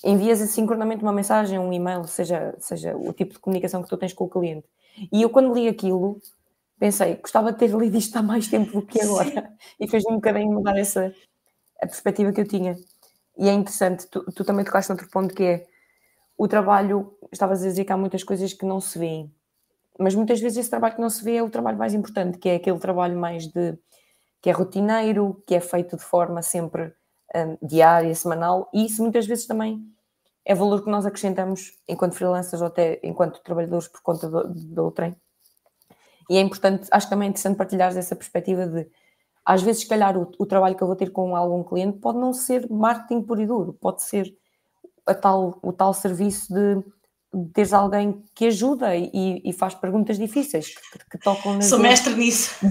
[0.04, 4.14] envias sincronamente uma mensagem, um e-mail, seja, seja o tipo de comunicação que tu tens
[4.14, 4.68] com o cliente.
[5.12, 6.20] E eu, quando li aquilo,
[6.80, 9.30] pensei, gostava de ter lido isto há mais tempo do que agora.
[9.30, 9.76] Sim.
[9.80, 11.14] E fez-me um bocadinho mudar essa
[11.82, 12.78] a perspectiva que eu tinha.
[13.38, 15.66] E é interessante, tu, tu também tocaste outro ponto que é
[16.38, 19.34] o trabalho, estavas a dizer que há muitas coisas que não se veem,
[19.98, 22.50] mas muitas vezes esse trabalho que não se vê é o trabalho mais importante, que
[22.50, 23.78] é aquele trabalho mais de
[24.42, 26.94] que é rotineiro, que é feito de forma sempre
[27.36, 29.84] um, diária, semanal, e isso muitas vezes também
[30.46, 35.16] é valor que nós acrescentamos enquanto freelancers ou até enquanto trabalhadores por conta do, outrem.
[36.30, 38.88] E é importante, acho também interessante partilhar essa perspectiva de
[39.46, 42.18] às vezes, se calhar, o, o, trabalho que eu vou ter com algum cliente pode
[42.18, 44.36] não ser marketing puro e duro, pode ser
[45.06, 46.78] a tal, o tal serviço de,
[47.32, 52.16] de teres alguém que ajuda e, e faz perguntas difíceis, que, que tocam Sou mestre
[52.16, 52.56] nisso.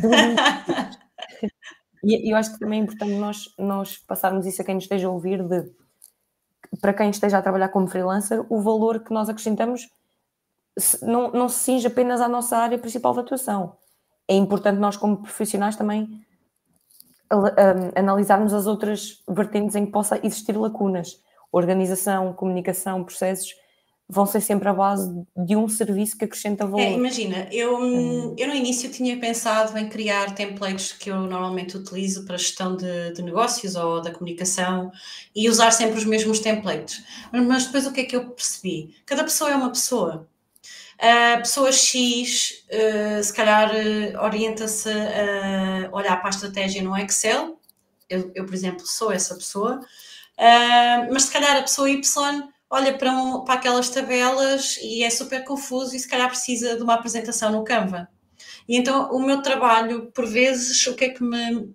[2.02, 5.06] e eu acho que também é importante nós, nós passarmos isso a quem nos esteja
[5.06, 5.72] a ouvir, de
[6.80, 9.88] para quem esteja a trabalhar como freelancer, o valor que nós acrescentamos
[11.02, 13.76] não, não se cinge apenas à nossa área principal de atuação.
[14.26, 16.24] É importante nós, como profissionais, também
[17.94, 21.20] analisarmos as outras vertentes em que possa existir lacunas.
[21.52, 23.54] Organização, comunicação, processos
[24.08, 26.80] vão ser sempre a base de um serviço que acrescenta valor.
[26.80, 28.34] É, imagina, eu, hum.
[28.36, 33.12] eu no início tinha pensado em criar templates que eu normalmente utilizo para gestão de,
[33.12, 34.92] de negócios ou da comunicação
[35.34, 37.02] e usar sempre os mesmos templates.
[37.32, 38.94] Mas depois o que é que eu percebi?
[39.06, 40.28] Cada pessoa é uma pessoa.
[40.98, 47.60] A pessoa X, uh, se calhar, uh, orienta-se a olhar para a estratégia no Excel.
[48.08, 49.80] Eu, eu por exemplo, sou essa pessoa.
[50.38, 52.02] Uh, mas se calhar a pessoa Y
[52.74, 56.82] olha para, um, para aquelas tabelas e é super confuso e se calhar precisa de
[56.82, 58.08] uma apresentação no Canva.
[58.68, 61.72] E então o meu trabalho, por vezes, o que é que me.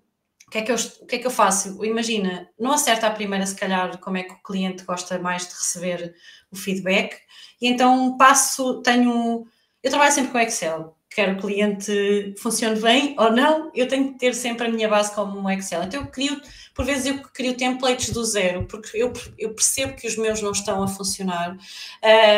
[0.50, 1.84] Que, é que eu, o que é que eu faço?
[1.84, 5.54] Imagina, não acerta a primeira, se calhar, como é que o cliente gosta mais de
[5.54, 6.14] receber
[6.50, 7.16] o feedback,
[7.60, 9.46] e então passo, tenho.
[9.82, 14.18] Eu trabalho sempre com Excel, quer o cliente funcione bem ou não, eu tenho que
[14.18, 15.82] ter sempre a minha base como um Excel.
[15.82, 16.40] Então eu crio,
[16.74, 20.52] por vezes eu crio templates do zero, porque eu, eu percebo que os meus não
[20.52, 21.56] estão a funcionar.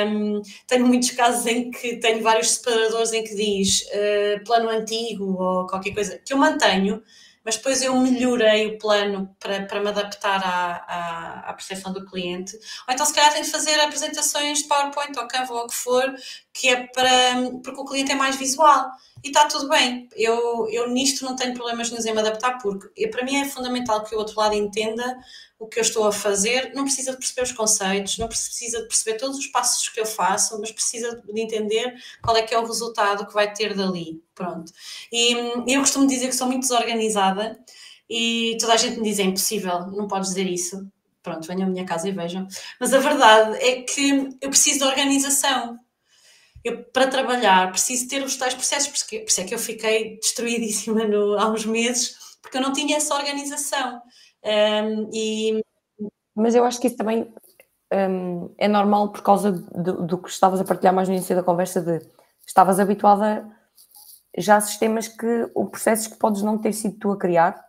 [0.07, 5.25] Um, tenho muitos casos em que tenho vários separadores em que diz uh, plano antigo
[5.43, 7.03] ou qualquer coisa, que eu mantenho,
[7.45, 12.05] mas depois eu melhorei o plano para, para me adaptar à, à, à percepção do
[12.05, 12.55] cliente.
[12.87, 15.75] Ou então, se calhar, tenho de fazer apresentações de PowerPoint ou Canva ou o que
[15.75, 16.15] for,
[16.53, 17.11] que é para.
[17.63, 18.91] porque o cliente é mais visual.
[19.25, 20.09] E está tudo bem.
[20.17, 24.15] Eu, eu nisto não tenho problemas em me adaptar, porque para mim é fundamental que
[24.15, 25.17] o outro lado entenda
[25.63, 28.89] o que eu estou a fazer, não precisa de perceber os conceitos, não precisa de
[28.89, 32.59] perceber todos os passos que eu faço, mas precisa de entender qual é que é
[32.59, 34.21] o resultado que vai ter dali.
[34.35, 34.73] Pronto.
[35.13, 35.33] E
[35.69, 37.57] eu costumo dizer que sou muito desorganizada
[38.11, 40.85] e toda a gente me diz é impossível, não podes dizer isso.
[41.23, 42.49] Pronto, venham à minha casa e vejam.
[42.81, 45.79] Mas a verdade é que eu preciso de organização.
[46.65, 51.05] Eu, para trabalhar, preciso ter os tais processos, por isso é que eu fiquei destruidíssima
[51.05, 54.03] no, há uns meses, porque eu não tinha essa organização.
[54.45, 55.65] Um, e...
[56.35, 57.33] Mas eu acho que isso também
[57.93, 61.43] um, é normal por causa do, do, que estavas a partilhar mais no início da
[61.43, 62.01] conversa de
[62.47, 63.47] estavas habituada
[64.37, 67.63] já a sistemas que, ou processos que podes não ter sido tu a criar,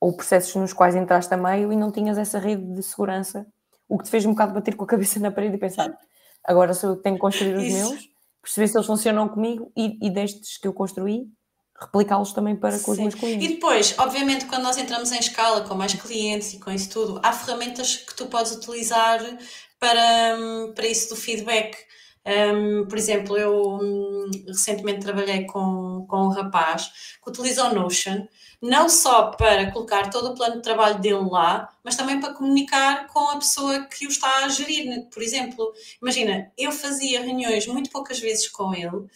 [0.00, 3.46] ou processos nos quais entraste a meio e não tinhas essa rede de segurança,
[3.88, 5.96] o que te fez um bocado bater com a cabeça na parede e pensar,
[6.42, 7.76] agora sou eu que tenho que construir os Isso.
[7.76, 8.08] meus,
[8.42, 11.26] perceber se eles funcionam comigo e, e destes que eu construí,
[11.80, 13.44] replicá-los também para com os meus clientes.
[13.44, 17.20] E depois, obviamente, quando nós entramos em escala com mais clientes e com isso tudo,
[17.22, 19.20] há ferramentas que tu podes utilizar
[19.78, 20.36] para,
[20.74, 21.76] para isso do feedback.
[22.26, 28.26] Um, por exemplo, eu um, recentemente trabalhei com, com um rapaz que utiliza o Notion,
[28.62, 33.08] não só para colocar todo o plano de trabalho dele lá, mas também para comunicar
[33.08, 35.06] com a pessoa que o está a gerir.
[35.12, 35.70] Por exemplo,
[36.00, 39.06] imagina, eu fazia reuniões muito poucas vezes com ele,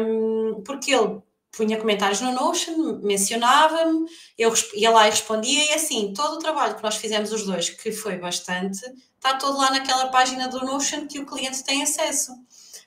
[0.00, 1.20] um, porque ele
[1.56, 4.06] punha comentários no Notion, mencionava-me,
[4.38, 7.70] eu ia lá e respondia, e assim, todo o trabalho que nós fizemos os dois,
[7.70, 8.80] que foi bastante,
[9.16, 12.32] está todo lá naquela página do Notion que o cliente tem acesso.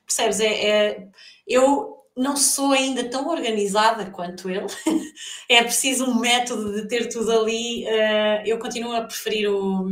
[0.05, 0.39] Percebes?
[0.39, 1.07] É, é
[1.47, 4.65] eu não sou ainda tão organizada quanto ele,
[5.47, 7.85] é preciso um método de ter tudo ali.
[7.85, 9.87] Uh, eu continuo a preferir o.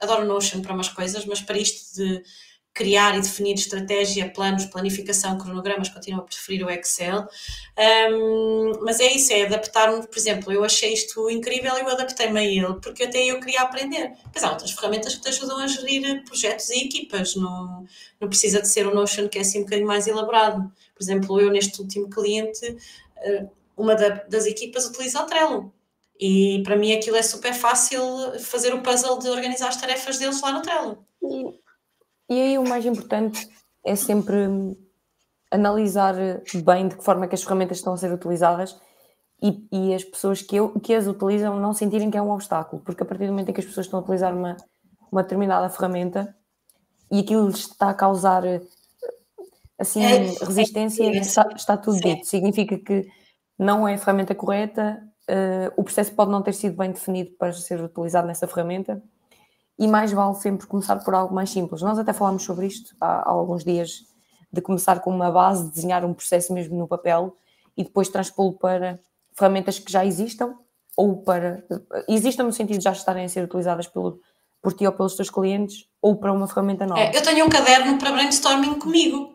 [0.00, 2.22] Adoro Notion para umas coisas, mas para isto de
[2.74, 7.24] criar e definir estratégia, planos, planificação, cronogramas, continuo a preferir o Excel.
[8.10, 12.40] Um, mas é isso, é adaptar-me, por exemplo, eu achei isto incrível e eu adaptei-me
[12.40, 14.12] a ele, porque até eu queria aprender.
[14.34, 17.86] Mas há outras ferramentas que te ajudam a gerir projetos e equipas, não,
[18.20, 20.68] não precisa de ser o Notion que é assim um bocadinho mais elaborado.
[20.94, 22.76] Por exemplo, eu neste último cliente,
[23.18, 23.46] eh,
[23.76, 25.72] uma das equipas utiliza o Trello.
[26.18, 28.02] E para mim aquilo é super fácil
[28.40, 31.04] fazer o puzzle de organizar as tarefas deles lá no Trello.
[32.28, 33.48] E, aí o mais importante
[33.84, 34.36] é sempre
[35.50, 36.14] analisar
[36.64, 38.76] bem de que forma é que as ferramentas estão a ser utilizadas
[39.42, 42.82] e, e, as pessoas que, eu, que as utilizam não sentirem que é um obstáculo,
[42.82, 44.56] porque a partir do momento em que as pessoas estão a utilizar uma,
[45.12, 46.34] uma determinada ferramenta
[47.10, 48.42] e aquilo lhes está a causar
[49.78, 52.14] assim é, resistência, é, está, está, tudo sim.
[52.14, 52.26] dito.
[52.26, 53.06] Significa que
[53.58, 57.52] não é a ferramenta correta, uh, o processo pode não ter sido bem definido para
[57.52, 59.02] ser utilizado nessa ferramenta
[59.78, 61.82] e mais vale sempre começar por algo mais simples.
[61.82, 64.04] Nós até falámos sobre isto há, há alguns dias,
[64.52, 67.36] de começar com uma base, desenhar um processo mesmo no papel
[67.76, 69.00] e depois transpô-lo para
[69.36, 70.54] ferramentas que já existam
[70.96, 71.64] ou para.
[72.08, 74.20] existam no sentido de já estarem a ser utilizadas pelo,
[74.62, 77.00] por ti ou pelos teus clientes ou para uma ferramenta nova.
[77.00, 79.34] É, eu tenho um caderno para brainstorming comigo.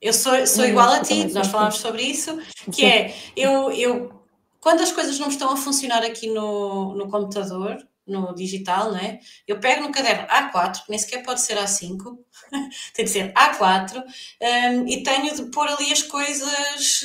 [0.00, 2.38] Eu sou, sou igual a ti, nós falámos sobre isso,
[2.70, 4.12] que é eu, eu
[4.60, 9.20] quando as coisas não estão a funcionar aqui no, no computador, no digital, não é?
[9.46, 12.18] Eu pego no caderno A4, que nem sequer pode ser A5,
[12.94, 17.04] tem de ser A4, um, e tenho de pôr ali as coisas,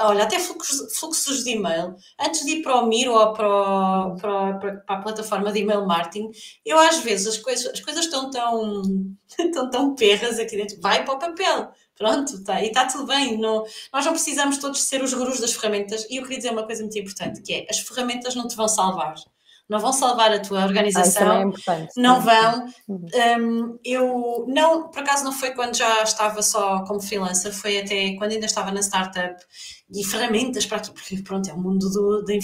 [0.00, 1.94] olha, até fluxos, de e-mail.
[2.20, 5.86] Antes de ir para o Miro ou para, o, para, para, a plataforma de e-mail
[5.86, 6.30] marketing,
[6.64, 8.82] eu às vezes as coisas, as coisas estão tão,
[9.38, 11.72] estão tão perras aqui dentro, vai para o papel.
[11.96, 13.36] Pronto, tá, e está tudo bem.
[13.36, 16.06] Não, nós não precisamos todos ser os gurus das ferramentas.
[16.08, 18.66] E eu queria dizer uma coisa muito importante, que é, as ferramentas não te vão
[18.66, 19.14] salvar
[19.70, 22.66] não vão salvar a tua organização, ah, é não vão.
[22.88, 23.06] Uhum.
[23.38, 28.16] Um, eu não, por acaso não foi quando já estava só como freelancer, foi até
[28.16, 29.40] quando ainda estava na startup
[29.94, 32.40] e ferramentas para aqui, porque pronto, é o mundo do, de,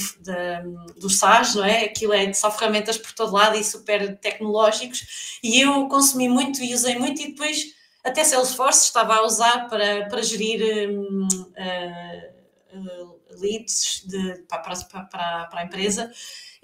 [1.01, 1.87] do SaaS, não é?
[1.87, 6.73] Aquilo é só ferramentas por todo lado e super tecnológicos, e eu consumi muito e
[6.73, 7.75] usei muito e depois
[8.05, 14.77] até Salesforce estava a usar para, para gerir um, uh, uh, leads de, para, para,
[14.87, 16.13] para, para a empresa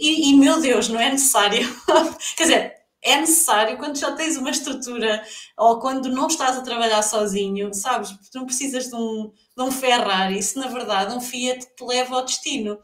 [0.03, 1.65] e, e meu Deus, não é necessário.
[2.37, 5.23] Quer dizer, é necessário quando já tens uma estrutura
[5.57, 8.11] ou quando não estás a trabalhar sozinho, sabes?
[8.11, 12.17] Tu não precisas de um, de um Ferrari, isso na verdade um Fiat te leva
[12.17, 12.79] ao destino.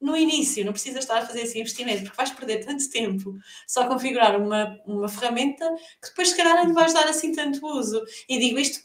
[0.00, 3.34] No início, não precisas estar a fazer esse investimento, porque vais perder tanto tempo
[3.66, 5.66] só a configurar uma, uma ferramenta
[6.02, 8.04] que depois, se calhar, não vais dar assim tanto uso.
[8.28, 8.82] E digo isto,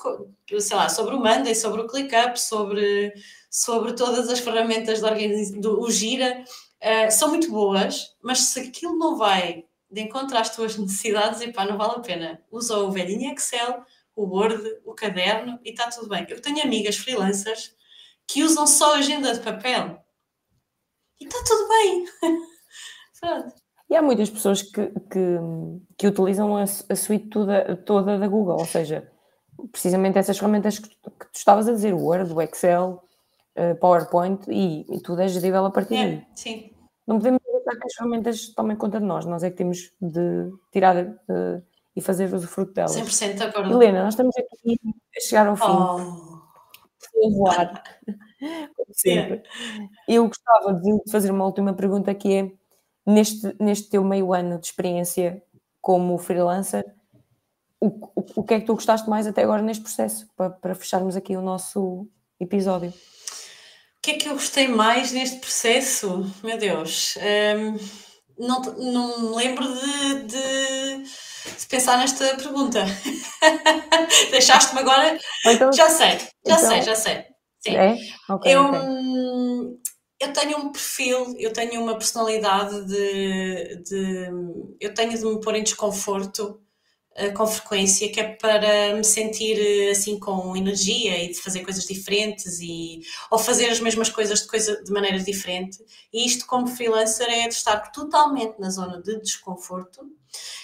[0.60, 3.14] sei lá, sobre o Monday, sobre o ClickUp, sobre,
[3.52, 6.46] sobre todas as ferramentas do, do Gira
[6.84, 11.66] uh, são muito boas, mas se aquilo não vai de encontro às tuas necessidades, epá,
[11.66, 12.42] não vale a pena.
[12.52, 13.84] Usa o velhinho Excel,
[14.16, 16.26] o Word, o caderno e está tudo bem.
[16.30, 17.74] Eu tenho amigas freelancers
[18.28, 20.04] que usam só agenda de papel
[21.20, 22.06] e está tudo bem.
[23.90, 25.40] E há muitas pessoas que, que,
[25.98, 29.12] que utilizam a, a suite toda, toda da Google, ou seja,
[29.72, 30.96] precisamente essas ferramentas que, que
[31.32, 33.04] tu estavas a dizer, o Word, o Excel,
[33.58, 36.26] uh, PowerPoint e, e, tudo é gerível a partir é, daí.
[36.36, 36.72] Sim.
[37.08, 40.52] Não podemos deixar que as ferramentas tomem conta de nós, nós é que temos de
[40.72, 41.64] tirar uh,
[41.96, 42.96] e fazer o fruto delas.
[42.96, 43.72] 100% de acordo.
[43.72, 44.80] Helena, nós estamos aqui
[45.18, 45.64] a chegar ao fim.
[45.66, 46.40] Oh.
[47.14, 47.84] Vou voar.
[48.94, 49.44] sempre.
[50.08, 52.52] Eu gostava de fazer uma última pergunta que é,
[53.06, 55.44] neste, neste teu meio ano de experiência
[55.82, 56.86] como freelancer,
[57.80, 60.76] o, o, o que é que tu gostaste mais até agora neste processo, para, para
[60.76, 62.08] fecharmos aqui o nosso
[62.40, 62.94] episódio?
[64.00, 66.26] O que é que eu gostei mais neste processo?
[66.42, 72.86] Meu Deus, um, não, não me lembro de, de, de pensar nesta pergunta.
[74.32, 75.20] Deixaste-me agora.
[75.46, 77.26] Então, já sei, já então, sei, já sei.
[77.60, 77.76] Sim.
[77.76, 77.98] É?
[78.30, 78.80] Okay, eu, okay.
[80.22, 84.30] eu tenho um perfil, eu tenho uma personalidade de, de.
[84.80, 86.62] Eu tenho de me pôr em desconforto
[87.36, 91.86] com frequência, que é para me sentir uh, assim com energia e de fazer coisas
[91.86, 95.80] diferentes e, ou fazer as mesmas coisas de, coisa, de maneira diferente.
[96.14, 100.02] E isto, como freelancer, é de estar totalmente na zona de desconforto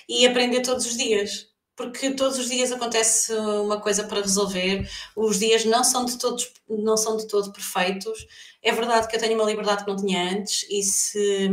[0.08, 5.40] e aprender todos os dias porque todos os dias acontece uma coisa para resolver, os
[5.40, 8.26] dias não são de todos, não são de todo perfeitos.
[8.64, 11.50] É verdade que eu tenho uma liberdade que não tinha antes, e se,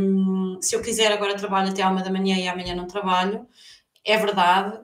[0.61, 3.45] se eu quiser agora trabalho até à uma da manhã e amanhã não trabalho,
[4.05, 4.79] é verdade,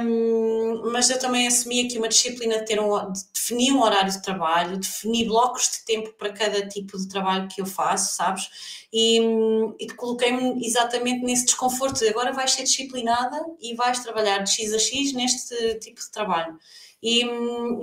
[0.00, 4.10] um, mas eu também assumi aqui uma disciplina de, ter um, de definir um horário
[4.10, 8.48] de trabalho, definir blocos de tempo para cada tipo de trabalho que eu faço, sabes?
[8.90, 9.20] E,
[9.78, 14.72] e coloquei-me exatamente nesse desconforto de agora vais ser disciplinada e vais trabalhar de X
[14.72, 16.58] a X neste tipo de trabalho.
[17.02, 17.24] E,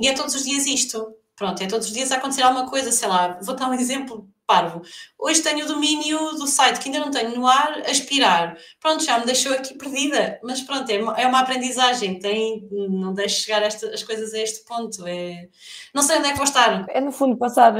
[0.01, 1.13] e é todos os dias isto.
[1.39, 4.29] Pronto, é todos os dias a acontecer alguma coisa, sei lá, vou dar um exemplo
[4.45, 4.81] parvo.
[5.17, 8.57] Hoje tenho o domínio do site que ainda não tenho no ar, aspirar.
[8.77, 13.13] Pronto, já me deixou aqui perdida, mas pronto, é uma, é uma aprendizagem, tem, não
[13.13, 15.07] deixo chegar esta, as coisas a este ponto.
[15.07, 15.47] É,
[15.93, 16.85] não sei onde é que vou estar.
[16.89, 17.73] É no fundo passar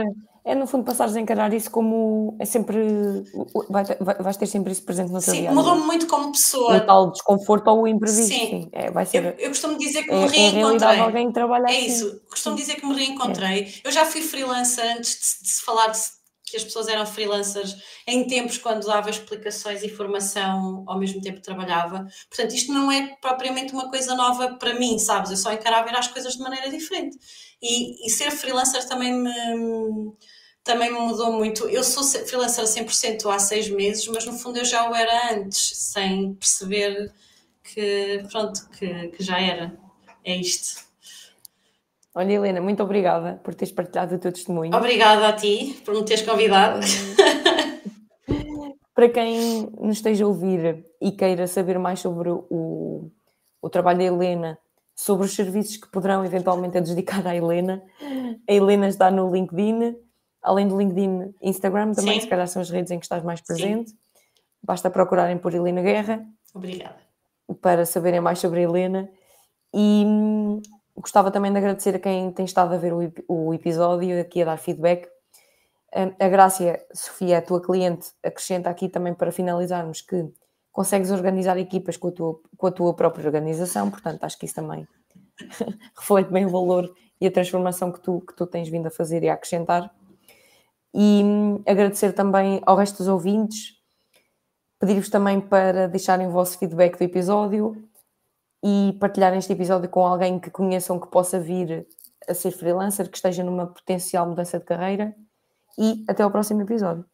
[0.50, 2.78] é no fundo passares a encarar isso como é sempre
[3.70, 5.50] vai, vai, vais ter sempre isso presente no teu sim, dia.
[5.50, 6.76] Sim, mudou-me muito como pessoa.
[6.76, 8.34] O tal desconforto ou o imprevisto.
[8.34, 9.24] Sim, sim é, vai ser.
[9.24, 10.98] Eu, eu, costumo dizer que é, me reencontrei.
[10.98, 11.86] É alguém trabalha é assim.
[11.86, 13.64] isso, costumo dizer que me reencontrei.
[13.64, 13.88] É.
[13.88, 16.00] Eu já fui freelancer antes de, de se falar de
[16.50, 17.76] que as pessoas eram freelancers
[18.08, 22.08] em tempos quando dava explicações e formação ao mesmo tempo que trabalhava.
[22.28, 25.30] Portanto, isto não é propriamente uma coisa nova para mim, sabes?
[25.30, 27.18] Eu só encarava as coisas de maneira diferente.
[27.62, 30.14] E, e ser freelancer também me,
[30.64, 31.68] também me mudou muito.
[31.68, 35.78] Eu sou freelancer 100% há seis meses, mas no fundo eu já o era antes,
[35.78, 37.12] sem perceber
[37.64, 39.74] que, pronto, que, que já era.
[40.24, 40.84] É isto.
[42.14, 44.76] Olha, Helena, muito obrigada por teres partilhado o teu testemunho.
[44.76, 46.80] Obrigada a ti por me teres convidado.
[48.94, 53.10] Para quem nos esteja a ouvir e queira saber mais sobre o,
[53.62, 54.60] o trabalho da Helena,
[54.94, 57.82] sobre os serviços que poderão eventualmente adjudicar à Helena,
[58.48, 59.96] a Helena está no LinkedIn,
[60.42, 62.22] além do LinkedIn, Instagram também, Sim.
[62.22, 63.92] se calhar são as redes em que estás mais presente.
[63.92, 63.98] Sim.
[64.62, 66.26] Basta procurarem por Helena Guerra.
[66.54, 66.98] Obrigada.
[67.62, 69.10] Para saberem mais sobre a Helena.
[69.74, 70.62] E hum,
[71.00, 74.46] Gostava também de agradecer a quem tem estado a ver o, o episódio, aqui a
[74.46, 75.08] dar feedback.
[75.94, 80.30] A, a Grácia, Sofia, a tua cliente, acrescenta aqui também para finalizarmos que
[80.74, 84.56] consegues organizar equipas com a tua, com a tua própria organização, portanto, acho que isso
[84.56, 84.86] também
[85.98, 89.24] reflete bem o valor e a transformação que tu, que tu tens vindo a fazer
[89.24, 89.90] e a acrescentar.
[90.94, 93.74] E hum, agradecer também ao resto dos ouvintes,
[94.80, 97.90] pedir-vos também para deixarem o vosso feedback do episódio,
[98.64, 101.88] e partilhar este episódio com alguém que conheçam que possa vir
[102.28, 105.16] a ser freelancer, que esteja numa potencial mudança de carreira.
[105.78, 107.06] E até ao próximo episódio.